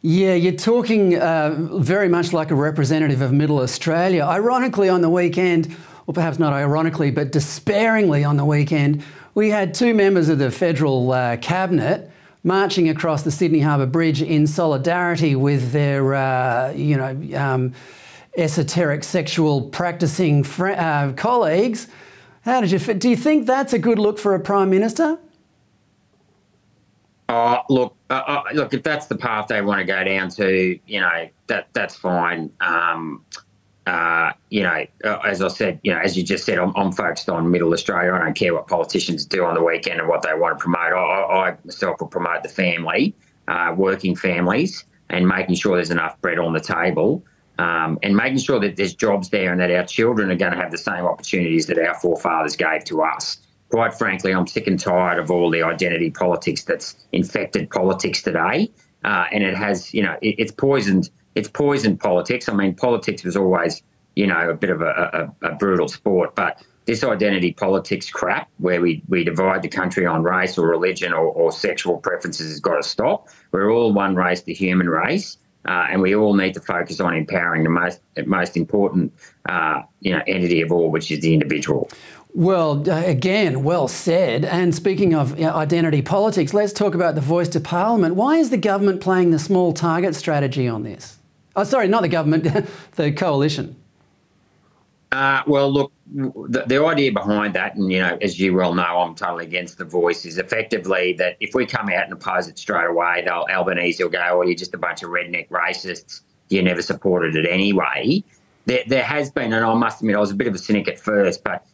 Yeah, 0.08 0.36
you're 0.36 0.54
talking 0.54 1.18
uh, 1.18 1.56
very 1.80 2.10
much 2.10 2.32
like 2.32 2.52
a 2.52 2.56
representative 2.56 3.22
of 3.22 3.34
Middle 3.34 3.58
Australia. 3.58 4.22
Ironically, 4.22 4.88
on 4.88 5.02
the 5.02 5.10
weekend, 5.10 5.76
or 6.06 6.13
perhaps 6.13 6.38
not 6.38 6.54
ironically, 6.54 7.10
but 7.10 7.32
despairingly 7.32 8.24
on 8.24 8.38
the 8.38 8.46
weekend, 8.46 9.04
we 9.34 9.50
had 9.50 9.74
two 9.74 9.96
members 9.96 10.30
of 10.30 10.38
the 10.38 10.52
federal 10.52 11.12
uh, 11.12 11.38
cabinet 11.38 12.12
marching 12.44 12.88
across 12.88 13.24
the 13.24 13.32
Sydney 13.32 13.62
Harbour 13.62 13.88
Bridge 13.88 14.22
in 14.22 14.46
solidarity 14.46 15.36
with 15.36 15.72
their, 15.72 16.13
uh, 16.13 16.72
you 16.74 16.98
know, 16.98 17.36
um, 17.36 17.74
esoteric 18.38 19.04
sexual 19.04 19.70
practicing 19.70 20.44
fr- 20.44 20.68
uh, 20.68 21.13
colleagues. 21.13 21.88
How 22.41 22.62
did 22.62 22.70
you? 22.70 22.78
Do 22.78 23.10
you 23.10 23.18
think 23.18 23.48
that's 23.48 23.74
a 23.74 23.80
good 23.80 23.98
look 23.98 24.20
for 24.20 24.36
a 24.36 24.39
prime 24.39 24.70
minister? 24.70 25.18
Oh, 27.38 27.63
look, 27.67 27.98
uh, 28.10 28.13
uh, 28.13 28.43
look. 28.54 28.74
If 28.74 28.84
that's 28.84 29.08
the 29.08 29.17
path 29.17 29.50
they 29.50 29.62
want 29.62 29.80
to 29.80 29.84
go 29.86 30.02
down 30.06 30.30
to, 30.30 30.80
you 30.88 31.02
know, 31.02 31.28
that 31.48 31.67
that's 31.74 31.93
fine. 31.93 32.50
Um, 32.62 33.26
uh, 33.86 34.32
you 34.50 34.63
know, 34.63 34.86
uh, 35.04 35.17
as 35.17 35.41
I 35.41 35.50
said, 35.50 35.82
you 35.84 35.93
know, 35.93 36.00
as 36.00 36.15
you 36.15 36.24
just 36.24 36.45
said, 36.45 36.60
I'm, 36.60 36.71
I'm, 36.78 36.93
focused 36.93 37.30
on 37.30 37.52
Middle 37.52 37.74
Australia. 37.74 38.13
I 38.13 38.19
don't 38.19 38.36
care 38.36 38.54
what 38.54 38.67
politicians 38.67 39.26
do 39.26 39.43
on 39.43 39.54
the 39.54 39.62
weekend 39.62 40.00
and 40.00 40.08
what 40.08 40.21
they 40.21 40.34
want 40.34 40.58
to 40.58 40.63
promote. 40.63 40.93
I, 40.93 41.50
I 41.50 41.58
myself 41.65 42.00
will 42.00 42.08
promote 42.08 42.41
the 42.41 42.50
family, 42.50 43.13
uh, 43.50 43.74
working 43.76 44.15
families, 44.15 44.86
and 45.10 45.28
making 45.28 45.56
sure 45.56 45.76
there's 45.76 45.91
enough 45.91 46.19
bread 46.21 46.39
on 46.39 46.54
the 46.54 46.62
table, 46.62 47.21
um, 47.60 48.00
and 48.02 48.15
making 48.15 48.38
sure 48.38 48.62
that 48.62 48.78
there's 48.78 48.95
jobs 48.95 49.30
there 49.30 49.52
and 49.52 49.60
that 49.60 49.71
our 49.71 49.86
children 49.86 50.32
are 50.32 50.38
going 50.38 50.54
to 50.54 50.58
have 50.58 50.71
the 50.71 50.78
same 50.78 51.04
opportunities 51.04 51.67
that 51.67 51.78
our 51.78 51.95
forefathers 51.95 52.56
gave 52.56 52.86
to 52.86 53.02
us. 53.02 53.39
Quite 53.69 53.93
frankly, 53.93 54.34
I'm 54.34 54.47
sick 54.47 54.67
and 54.67 54.80
tired 54.80 55.19
of 55.19 55.32
all 55.32 55.49
the 55.49 55.63
identity 55.63 56.12
politics 56.12 56.63
that's 56.63 56.95
infected 57.12 57.69
politics 57.69 58.21
today, 58.21 58.71
uh, 59.04 59.25
and 59.32 59.43
it 59.43 59.56
has, 59.56 59.93
you 59.93 60.04
know, 60.04 60.17
it, 60.21 60.36
it's 60.38 60.51
poisoned 60.51 61.10
it's 61.36 61.49
poison 61.49 61.97
politics. 61.97 62.49
I 62.49 62.54
mean, 62.54 62.73
politics 62.73 63.23
was 63.23 63.36
always, 63.36 63.84
you 64.15 64.25
know, 64.25 64.49
a 64.49 64.54
bit 64.54 64.69
of 64.69 64.82
a, 64.82 65.30
a, 65.41 65.49
a 65.49 65.56
brutal 65.56 65.88
sport, 65.88 66.34
but 66.34 66.63
this 66.86 67.04
identity 67.04 67.51
politics 67.51 68.10
crap 68.10 68.49
where 68.58 68.80
we, 68.80 69.04
we 69.08 69.23
divide 69.23 69.62
the 69.62 69.67
country 69.67 70.06
on 70.06 70.23
race 70.23 70.58
or 70.58 70.67
religion 70.67 71.13
or, 71.13 71.25
or 71.25 71.51
sexual 71.51 71.97
preferences 71.97 72.49
has 72.49 72.60
got 72.60 72.75
to 72.75 72.84
stop. 72.84 73.28
We're 73.51 73.71
all 73.71 73.91
one 73.91 74.15
race, 74.15 74.43
the 74.43 74.54
human 74.54 74.89
race. 74.89 75.38
Uh, 75.67 75.88
and 75.89 75.99
we 75.99 76.15
all 76.15 76.36
need 76.36 76.54
to 76.54 76.60
focus 76.60 76.99
on 76.99 77.15
empowering 77.15 77.63
the 77.63 77.71
most 77.71 77.99
most 78.28 78.56
important 78.56 79.12
uh, 79.49 79.82
you 79.99 80.12
know 80.12 80.21
entity 80.28 80.62
of 80.62 80.71
all, 80.71 80.91
which 80.91 81.10
is 81.10 81.21
the 81.21 81.34
individual. 81.34 81.89
Well, 82.36 82.84
uh, 82.89 83.02
again, 83.06 83.63
well 83.63 83.88
said. 83.88 84.43
And 84.43 84.76
speaking 84.76 85.15
of 85.15 85.39
identity 85.41 86.02
politics, 86.02 86.54
let's 86.54 86.74
talk 86.74 86.93
about 86.93 87.15
the 87.15 87.21
voice 87.21 87.48
to 87.50 87.62
Parliament. 87.62 88.15
Why 88.15 88.36
is 88.36 88.50
the 88.50 88.58
government 88.58 89.00
playing 89.00 89.32
the 89.32 89.39
small 89.39 89.71
target 89.71 90.15
strategy 90.15 90.67
on 90.67 90.84
this? 90.84 91.17
Oh, 91.56 91.63
sorry, 91.63 91.88
not 91.88 92.02
the 92.02 92.10
government, 92.10 92.45
the 92.95 93.13
coalition. 93.13 93.78
Uh, 95.13 95.43
well, 95.48 95.71
look, 95.71 95.93
the, 96.13 96.65
the, 96.67 96.86
idea 96.86 97.10
behind 97.10 97.54
that, 97.56 97.76
and 97.76 97.89
you 97.89 98.00
know, 98.00 98.17
as 98.21 98.38
you 98.38 98.54
well 98.54 98.74
know, 98.74 98.84
I'm 98.84 99.15
totally 99.15 99.45
against 99.45 99.78
the 99.78 99.86
voice, 99.86 100.26
is 100.26 100.38
effectively 100.38 101.13
that 101.13 101.38
if 101.39 101.56
we 101.56 101.65
come 101.65 101.88
out 101.88 102.04
and 102.04 102.12
oppose 102.12 102.50
it 102.50 102.60
straight 102.60 102.88
away, 102.88 103.21
they'll 103.24 103.45
Albanese 103.50 104.04
will 104.04 104.12
go, 104.12 104.19
"Oh, 104.34 104.41
you're 104.41 104.56
just 104.56 104.74
a 104.74 104.78
bunch 104.78 105.04
of 105.04 105.10
redneck 105.10 105.48
racists. 105.48 106.19
You 106.50 106.62
never 106.62 106.82
supported 106.82 107.38
it 107.38 107.48
anyway." 107.50 108.26
There, 108.65 108.84
there 108.88 109.04
has 109.04 109.32
been, 109.32 109.54
and 109.54 109.63
I 109.63 109.74
must 109.76 110.02
admit, 110.02 110.17
I 110.17 110.19
was 110.19 110.32
a 110.32 110.36
bit 110.36 110.48
of 110.48 110.56
a 110.56 110.58
cynic 110.58 110.89
at 110.89 111.00
first, 111.00 111.45
but 111.45 111.65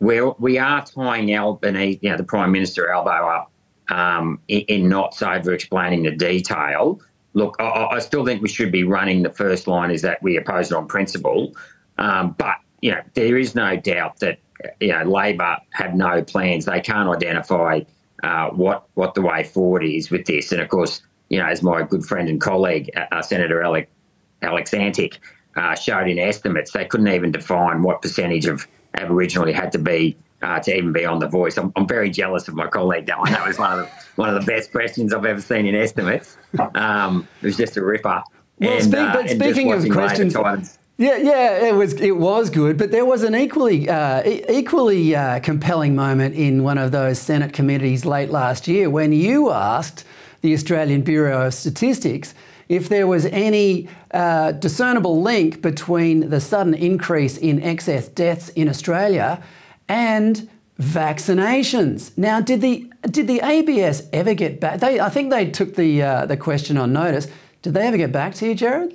we're, 0.00 0.30
we 0.32 0.58
are 0.58 0.84
tying 0.84 1.34
Albanese, 1.34 1.98
you 2.02 2.10
know, 2.10 2.16
the 2.16 2.24
Prime 2.24 2.52
Minister 2.52 2.90
Albo 2.90 3.10
up 3.10 3.50
um, 3.88 4.40
in, 4.48 4.60
in 4.62 4.88
not 4.88 5.20
over 5.22 5.52
explaining 5.52 6.02
the 6.02 6.10
detail 6.10 7.00
look, 7.34 7.56
I, 7.58 7.88
I, 7.92 7.98
still 7.98 8.24
think 8.24 8.40
we 8.40 8.48
should 8.48 8.72
be 8.72 8.84
running 8.84 9.22
the 9.22 9.30
first 9.30 9.66
line 9.66 9.90
is 9.90 10.02
that 10.02 10.22
we 10.22 10.36
oppose 10.36 10.70
it 10.70 10.74
on 10.74 10.86
principle. 10.86 11.54
Um, 11.98 12.34
but, 12.38 12.56
you 12.80 12.92
know, 12.92 13.02
there 13.14 13.36
is 13.36 13.54
no 13.54 13.76
doubt 13.76 14.20
that, 14.20 14.38
you 14.80 14.88
know, 14.88 15.02
Labor 15.02 15.58
have 15.70 15.94
no 15.94 16.22
plans. 16.22 16.64
They 16.64 16.80
can't 16.80 17.08
identify 17.08 17.80
uh, 18.22 18.50
what, 18.50 18.86
what 18.94 19.14
the 19.14 19.22
way 19.22 19.44
forward 19.44 19.84
is 19.84 20.10
with 20.10 20.24
this. 20.26 20.52
And 20.52 20.60
of 20.60 20.68
course, 20.68 21.02
you 21.28 21.38
know, 21.38 21.46
as 21.46 21.62
my 21.62 21.82
good 21.82 22.04
friend 22.04 22.28
and 22.28 22.40
colleague, 22.40 22.90
uh, 22.96 23.20
Senator 23.20 23.62
Alex, 23.62 23.90
Alex 24.42 24.72
Antic, 24.72 25.18
uh, 25.56 25.74
showed 25.74 26.08
in 26.08 26.18
estimates, 26.18 26.72
they 26.72 26.84
couldn't 26.84 27.08
even 27.08 27.32
define 27.32 27.82
what 27.82 28.02
percentage 28.02 28.46
of 28.46 28.66
Aboriginal 28.96 29.52
had 29.52 29.72
to 29.72 29.78
be 29.78 30.16
uh, 30.42 30.60
to 30.60 30.76
even 30.76 30.92
be 30.92 31.04
on 31.04 31.18
The 31.18 31.28
Voice. 31.28 31.56
I'm, 31.56 31.72
I'm, 31.74 31.88
very 31.88 32.10
jealous 32.10 32.48
of 32.48 32.54
my 32.54 32.66
colleague 32.66 33.06
that 33.06 33.18
one. 33.18 33.32
That 33.32 33.46
was 33.46 33.58
one 33.58 33.78
of 33.78 33.86
the 33.86 33.90
one 34.16 34.28
of 34.28 34.34
the 34.34 34.46
best 34.46 34.70
questions 34.70 35.12
I've 35.12 35.24
ever 35.24 35.40
seen 35.40 35.66
in 35.66 35.74
estimates. 35.74 36.36
Um, 36.74 37.26
it 37.40 37.46
was 37.46 37.56
just 37.56 37.76
a 37.76 37.84
ripper. 37.84 38.22
Well, 38.60 38.72
and, 38.72 38.82
speak, 38.82 38.92
but 38.92 39.26
uh, 39.26 39.28
speaking 39.28 39.72
of 39.72 39.88
questions. 39.90 40.34
Yeah, 40.96 41.16
yeah, 41.16 41.66
it 41.66 41.74
was 41.74 41.94
it 41.94 42.16
was 42.16 42.50
good, 42.50 42.78
but 42.78 42.92
there 42.92 43.04
was 43.04 43.24
an 43.24 43.34
equally 43.34 43.88
uh, 43.88 44.22
equally 44.24 45.16
uh, 45.16 45.40
compelling 45.40 45.96
moment 45.96 46.36
in 46.36 46.62
one 46.62 46.78
of 46.78 46.92
those 46.92 47.18
Senate 47.18 47.52
committees 47.52 48.04
late 48.04 48.30
last 48.30 48.68
year 48.68 48.88
when 48.88 49.12
you 49.12 49.50
asked 49.50 50.04
the 50.42 50.54
Australian 50.54 51.02
Bureau 51.02 51.46
of 51.46 51.54
Statistics 51.54 52.32
if 52.68 52.88
there 52.88 53.06
was 53.06 53.26
any 53.26 53.88
uh, 54.12 54.52
discernible 54.52 55.20
link 55.20 55.62
between 55.62 56.30
the 56.30 56.40
sudden 56.40 56.74
increase 56.74 57.36
in 57.36 57.62
excess 57.62 58.08
deaths 58.08 58.48
in 58.50 58.68
Australia 58.68 59.42
and 59.88 60.48
vaccinations. 60.80 62.16
Now, 62.16 62.40
did 62.40 62.60
the 62.60 62.90
did 63.02 63.26
the 63.26 63.40
ABS 63.40 64.08
ever 64.12 64.34
get 64.34 64.60
back? 64.60 64.80
They, 64.80 64.98
I 65.00 65.08
think 65.08 65.30
they 65.30 65.50
took 65.50 65.74
the 65.74 66.02
uh, 66.02 66.26
the 66.26 66.36
question 66.36 66.76
on 66.76 66.92
notice. 66.92 67.28
Did 67.62 67.74
they 67.74 67.86
ever 67.86 67.96
get 67.96 68.12
back 68.12 68.34
to 68.36 68.46
you, 68.48 68.54
Gerard? 68.54 68.94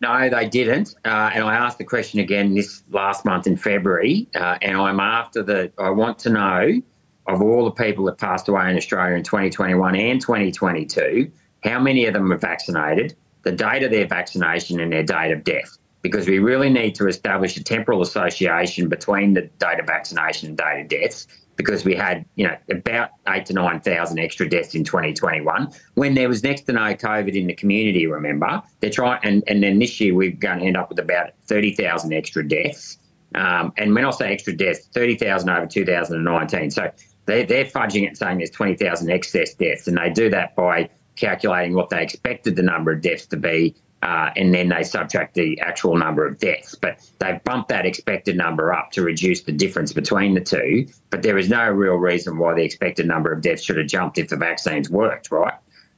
No, 0.00 0.28
they 0.28 0.48
didn't. 0.48 0.94
Uh, 1.04 1.30
and 1.34 1.44
I 1.44 1.56
asked 1.56 1.78
the 1.78 1.84
question 1.84 2.20
again 2.20 2.54
this 2.54 2.84
last 2.90 3.24
month 3.24 3.46
in 3.46 3.56
February, 3.56 4.28
uh, 4.34 4.58
and 4.62 4.76
I'm 4.76 5.00
after 5.00 5.42
the. 5.42 5.72
I 5.78 5.90
want 5.90 6.18
to 6.20 6.30
know 6.30 6.80
of 7.26 7.42
all 7.42 7.64
the 7.64 7.70
people 7.70 8.04
that 8.06 8.16
passed 8.16 8.48
away 8.48 8.70
in 8.70 8.76
Australia 8.76 9.14
in 9.16 9.22
2021 9.22 9.96
and 9.96 10.20
2022, 10.20 11.30
how 11.64 11.80
many 11.80 12.06
of 12.06 12.14
them 12.14 12.28
were 12.28 12.36
vaccinated, 12.36 13.16
the 13.42 13.52
date 13.52 13.82
of 13.82 13.90
their 13.90 14.06
vaccination, 14.06 14.80
and 14.80 14.92
their 14.92 15.02
date 15.02 15.32
of 15.32 15.44
death 15.44 15.78
because 16.02 16.28
we 16.28 16.38
really 16.38 16.70
need 16.70 16.94
to 16.94 17.06
establish 17.08 17.56
a 17.56 17.64
temporal 17.64 18.02
association 18.02 18.88
between 18.88 19.34
the 19.34 19.42
date 19.58 19.80
of 19.80 19.86
vaccination 19.86 20.48
and 20.48 20.56
date 20.56 20.80
of 20.82 20.88
deaths 20.88 21.26
because 21.56 21.84
we 21.84 21.94
had, 21.94 22.24
you 22.36 22.46
know, 22.46 22.56
about 22.70 23.10
eight 23.28 23.44
to 23.46 23.52
9,000 23.52 24.18
extra 24.18 24.48
deaths 24.48 24.76
in 24.76 24.84
2021 24.84 25.68
when 25.94 26.14
there 26.14 26.28
was 26.28 26.44
next 26.44 26.62
to 26.62 26.72
no 26.72 26.94
COVID 26.94 27.34
in 27.34 27.48
the 27.48 27.54
community, 27.54 28.06
remember? 28.06 28.62
They're 28.80 28.90
trying, 28.90 29.20
and, 29.24 29.42
and 29.48 29.62
then 29.62 29.80
this 29.80 30.00
year 30.00 30.14
we're 30.14 30.30
going 30.30 30.60
to 30.60 30.66
end 30.66 30.76
up 30.76 30.88
with 30.88 31.00
about 31.00 31.30
30,000 31.46 32.12
extra 32.12 32.46
deaths. 32.46 32.98
Um, 33.34 33.72
and 33.76 33.92
when 33.92 34.04
I 34.04 34.10
say 34.10 34.32
extra 34.32 34.56
deaths, 34.56 34.88
30,000 34.94 35.50
over 35.50 35.66
2019. 35.66 36.70
So 36.70 36.90
they're, 37.26 37.44
they're 37.44 37.64
fudging 37.64 38.08
it 38.08 38.16
saying 38.16 38.38
there's 38.38 38.50
20,000 38.50 39.10
excess 39.10 39.54
deaths. 39.54 39.88
And 39.88 39.98
they 39.98 40.10
do 40.10 40.30
that 40.30 40.54
by 40.54 40.88
calculating 41.18 41.74
what 41.74 41.90
they 41.90 42.02
expected 42.02 42.56
the 42.56 42.62
number 42.62 42.92
of 42.92 43.00
deaths 43.00 43.26
to 43.26 43.36
be 43.36 43.74
uh, 44.02 44.30
and 44.36 44.54
then 44.54 44.68
they 44.68 44.82
subtract 44.82 45.34
the 45.34 45.60
actual 45.60 45.96
number 45.96 46.26
of 46.26 46.38
deaths. 46.38 46.74
But 46.74 47.00
they've 47.18 47.42
bumped 47.42 47.68
that 47.70 47.84
expected 47.84 48.36
number 48.36 48.72
up 48.72 48.92
to 48.92 49.02
reduce 49.02 49.42
the 49.42 49.52
difference 49.52 49.92
between 49.92 50.34
the 50.34 50.40
two. 50.40 50.86
But 51.10 51.22
there 51.22 51.36
is 51.36 51.48
no 51.48 51.68
real 51.70 51.96
reason 51.96 52.38
why 52.38 52.54
the 52.54 52.62
expected 52.62 53.06
number 53.06 53.32
of 53.32 53.40
deaths 53.40 53.62
should 53.62 53.76
have 53.76 53.88
jumped 53.88 54.18
if 54.18 54.28
the 54.28 54.36
vaccines 54.36 54.88
worked, 54.88 55.30
right? 55.32 55.54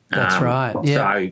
That's 0.09 0.37
um, 0.37 0.45
right. 0.45 0.77
Yeah. 0.83 1.31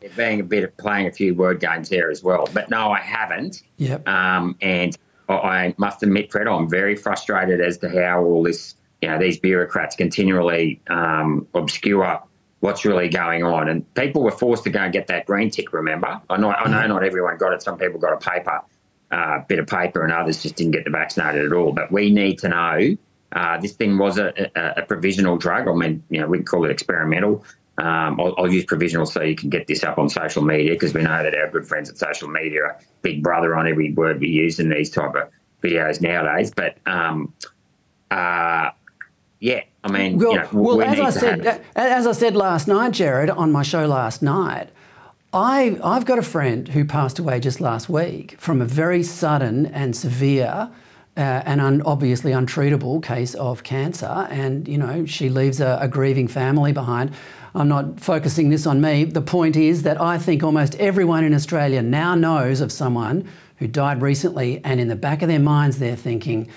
So 0.00 0.08
being 0.16 0.40
a 0.40 0.44
bit 0.44 0.62
of 0.62 0.76
playing 0.76 1.06
a 1.06 1.12
few 1.12 1.34
word 1.34 1.60
games 1.60 1.88
there 1.88 2.10
as 2.10 2.22
well. 2.22 2.48
But 2.52 2.68
no, 2.68 2.90
I 2.90 3.00
haven't. 3.00 3.62
Yep. 3.78 4.06
Um, 4.06 4.56
and 4.60 4.96
I 5.28 5.74
must 5.78 6.02
admit, 6.02 6.30
Fred, 6.30 6.46
I'm 6.46 6.68
very 6.68 6.96
frustrated 6.96 7.60
as 7.60 7.78
to 7.78 7.88
how 7.88 8.22
all 8.22 8.42
this, 8.42 8.74
you 9.00 9.08
know, 9.08 9.18
these 9.18 9.38
bureaucrats 9.38 9.96
continually 9.96 10.80
um, 10.88 11.46
obscure 11.54 12.22
what's 12.60 12.84
really 12.84 13.08
going 13.08 13.42
on. 13.42 13.68
And 13.68 13.94
people 13.94 14.22
were 14.22 14.30
forced 14.30 14.64
to 14.64 14.70
go 14.70 14.80
and 14.80 14.92
get 14.92 15.06
that 15.08 15.26
green 15.26 15.50
tick, 15.50 15.72
remember? 15.72 16.20
I 16.28 16.36
know, 16.36 16.50
I 16.50 16.68
know 16.68 16.94
not 16.94 17.04
everyone 17.04 17.36
got 17.38 17.52
it. 17.52 17.62
Some 17.62 17.78
people 17.78 18.00
got 18.00 18.12
a 18.12 18.30
paper, 18.30 18.62
uh, 19.10 19.40
bit 19.48 19.58
of 19.58 19.66
paper, 19.66 20.02
and 20.02 20.12
others 20.12 20.42
just 20.42 20.56
didn't 20.56 20.72
get 20.72 20.84
the 20.84 20.90
vaccinated 20.90 21.46
at 21.46 21.52
all. 21.52 21.72
But 21.72 21.92
we 21.92 22.10
need 22.10 22.38
to 22.40 22.48
know 22.48 22.96
uh, 23.32 23.60
this 23.60 23.72
thing 23.72 23.98
was 23.98 24.18
a, 24.18 24.32
a, 24.56 24.80
a, 24.80 24.82
provisional 24.86 25.36
drug. 25.36 25.68
I 25.68 25.72
mean, 25.74 26.02
you 26.08 26.20
know, 26.20 26.26
we 26.26 26.38
can 26.38 26.46
call 26.46 26.64
it 26.64 26.70
experimental. 26.70 27.44
Um, 27.76 28.18
I'll, 28.18 28.34
I'll, 28.38 28.52
use 28.52 28.64
provisional 28.64 29.06
so 29.06 29.22
you 29.22 29.36
can 29.36 29.50
get 29.50 29.66
this 29.68 29.84
up 29.84 29.98
on 29.98 30.08
social 30.08 30.42
media 30.42 30.72
because 30.72 30.94
we 30.94 31.02
know 31.02 31.22
that 31.22 31.34
our 31.34 31.48
good 31.48 31.68
friends 31.68 31.88
at 31.88 31.98
social 31.98 32.28
media 32.28 32.62
are 32.62 32.80
big 33.02 33.22
brother 33.22 33.54
on 33.54 33.68
every 33.68 33.92
word 33.92 34.18
we 34.18 34.28
use 34.28 34.58
in 34.58 34.68
these 34.68 34.90
type 34.90 35.14
of 35.14 35.28
videos 35.62 36.00
nowadays. 36.00 36.50
But 36.50 36.78
um, 36.86 37.32
uh, 38.10 38.70
yeah, 39.40 39.62
I 39.84 39.90
mean, 39.90 40.18
well, 40.18 40.32
you 40.32 40.38
know, 40.38 40.48
well 40.52 40.82
as 40.82 40.98
I 40.98 41.10
said, 41.10 41.64
as 41.76 42.06
I 42.06 42.12
said 42.12 42.34
last 42.34 42.66
night, 42.66 42.92
Gerard, 42.92 43.30
on 43.30 43.52
my 43.52 43.62
show 43.62 43.86
last 43.86 44.22
night, 44.22 44.70
I 45.32 45.78
I've 45.82 46.04
got 46.04 46.18
a 46.18 46.22
friend 46.22 46.68
who 46.68 46.84
passed 46.84 47.18
away 47.18 47.38
just 47.40 47.60
last 47.60 47.88
week 47.88 48.36
from 48.38 48.60
a 48.60 48.64
very 48.64 49.02
sudden 49.02 49.66
and 49.66 49.96
severe. 49.96 50.70
Uh, 51.16 51.42
and 51.46 51.60
un, 51.60 51.82
obviously 51.82 52.30
untreatable 52.30 53.02
case 53.02 53.34
of 53.34 53.64
cancer, 53.64 54.28
and 54.30 54.68
you 54.68 54.78
know 54.78 55.04
she 55.04 55.28
leaves 55.28 55.60
a, 55.60 55.76
a 55.80 55.88
grieving 55.88 56.28
family 56.28 56.72
behind. 56.72 57.12
I'm 57.56 57.66
not 57.66 57.98
focusing 57.98 58.50
this 58.50 58.68
on 58.68 58.80
me. 58.80 59.02
The 59.02 59.20
point 59.20 59.56
is 59.56 59.82
that 59.82 60.00
I 60.00 60.16
think 60.16 60.44
almost 60.44 60.76
everyone 60.76 61.24
in 61.24 61.34
Australia 61.34 61.82
now 61.82 62.14
knows 62.14 62.60
of 62.60 62.70
someone 62.70 63.28
who 63.56 63.66
died 63.66 64.00
recently, 64.00 64.60
and 64.64 64.78
in 64.78 64.86
the 64.86 64.94
back 64.94 65.22
of 65.22 65.28
their 65.28 65.40
minds, 65.40 65.80
they're 65.80 65.96
thinking, 65.96 66.48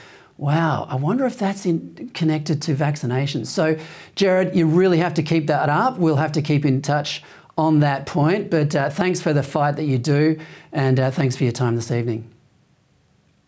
Wow, 0.41 0.87
I 0.89 0.95
wonder 0.95 1.27
if 1.27 1.37
that's 1.37 1.67
in, 1.67 2.09
connected 2.15 2.63
to 2.63 2.73
vaccinations. 2.73 3.45
So, 3.45 3.77
Gerard, 4.15 4.55
you 4.55 4.65
really 4.65 4.97
have 4.97 5.13
to 5.13 5.21
keep 5.21 5.45
that 5.45 5.69
up. 5.69 5.99
We'll 5.99 6.15
have 6.15 6.31
to 6.31 6.41
keep 6.41 6.65
in 6.65 6.81
touch 6.81 7.21
on 7.59 7.81
that 7.81 8.07
point. 8.07 8.49
But 8.49 8.75
uh, 8.75 8.89
thanks 8.89 9.21
for 9.21 9.33
the 9.33 9.43
fight 9.43 9.75
that 9.75 9.83
you 9.83 9.99
do, 9.99 10.39
and 10.71 10.99
uh, 10.99 11.11
thanks 11.11 11.35
for 11.35 11.43
your 11.43 11.53
time 11.53 11.75
this 11.75 11.91
evening. 11.91 12.27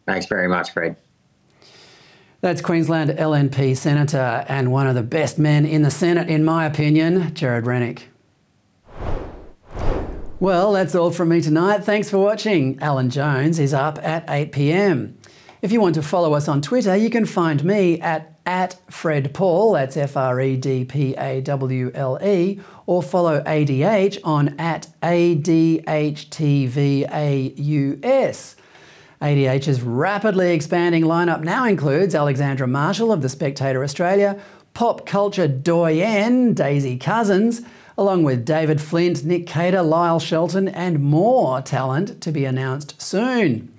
Thanks 0.06 0.28
very 0.28 0.48
much, 0.48 0.70
Fred. 0.70 0.96
That's 2.42 2.62
Queensland 2.62 3.10
LNP 3.10 3.76
Senator 3.76 4.46
and 4.48 4.72
one 4.72 4.86
of 4.86 4.94
the 4.94 5.02
best 5.02 5.40
men 5.40 5.66
in 5.66 5.82
the 5.82 5.90
Senate, 5.90 6.30
in 6.30 6.46
my 6.46 6.68
opinion, 6.68 7.34
Gerard 7.34 7.66
Rennick. 7.66 8.10
Well, 10.40 10.74
that's 10.74 10.94
all 10.94 11.10
from 11.10 11.30
me 11.30 11.42
tonight. 11.42 11.86
Thanks 11.86 12.12
for 12.12 12.20
watching. 12.20 12.78
Alan 12.82 13.10
Jones 13.10 13.58
is 13.58 13.74
up 13.74 13.98
at 14.04 14.30
8 14.30 14.52
pm. 14.52 15.18
If 15.64 15.72
you 15.72 15.80
want 15.80 15.96
to 15.96 16.04
follow 16.04 16.34
us 16.34 16.50
on 16.50 16.62
Twitter, 16.62 16.94
you 16.94 17.10
can 17.10 17.26
find 17.26 17.64
me 17.64 18.02
at 18.02 18.38
at 18.46 18.76
Fred 18.92 19.34
Pawle, 19.34 19.72
that's 19.72 19.96
F 19.96 20.18
R 20.18 20.42
E 20.42 20.58
D 20.58 20.84
P 20.84 21.16
A 21.16 21.40
W 21.40 21.90
L 21.96 22.20
E, 22.22 22.60
or 22.86 23.02
follow 23.02 23.42
ADH 23.44 24.20
on 24.26 24.60
at 24.60 24.90
ADHTVAUS. 25.02 25.86
ADH's 29.22 29.82
rapidly 29.82 30.54
expanding 30.54 31.04
lineup 31.06 31.42
now 31.46 31.64
includes 31.64 32.14
Alexandra 32.14 32.68
Marshall 32.68 33.14
of 33.14 33.22
The 33.22 33.30
Spectator 33.30 33.86
Australia, 33.86 34.38
pop 34.74 35.06
culture 35.06 35.48
doyen 35.48 36.54
Daisy 36.54 36.98
Cousins, 36.98 37.62
along 37.98 38.24
with 38.24 38.44
David 38.44 38.82
Flint, 38.82 39.24
Nick 39.24 39.48
Cater, 39.48 39.82
Lyle 39.82 40.20
Shelton, 40.20 40.68
and 40.68 41.00
more 41.00 41.62
talent 41.62 42.20
to 42.20 42.34
be 42.34 42.44
announced 42.44 43.02
soon. 43.02 43.73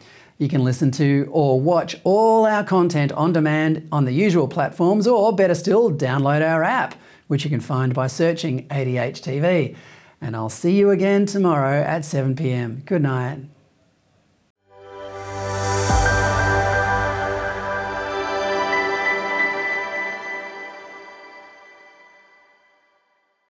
You 0.44 0.50
can 0.50 0.62
listen 0.62 0.90
to 0.90 1.26
or 1.33 1.59
watch 1.59 1.96
all 2.04 2.44
our 2.44 2.62
content 2.62 3.12
on 3.12 3.33
demand 3.33 3.88
on 3.90 4.04
the 4.04 4.12
usual 4.12 4.46
platforms, 4.46 5.07
or 5.07 5.35
better 5.35 5.54
still, 5.54 5.90
download 5.90 6.46
our 6.46 6.62
app, 6.62 6.96
which 7.28 7.44
you 7.44 7.50
can 7.50 7.61
find 7.61 7.94
by 7.94 8.09
searching 8.09 8.68
ADH 8.68 9.22
TV. 9.22 9.74
And 10.20 10.37
I'll 10.37 10.50
see 10.50 10.76
you 10.76 10.90
again 10.90 11.24
tomorrow 11.24 11.80
at 11.80 12.04
7 12.04 12.37
pm. 12.37 12.83
Good 12.85 13.00
night. 13.00 13.38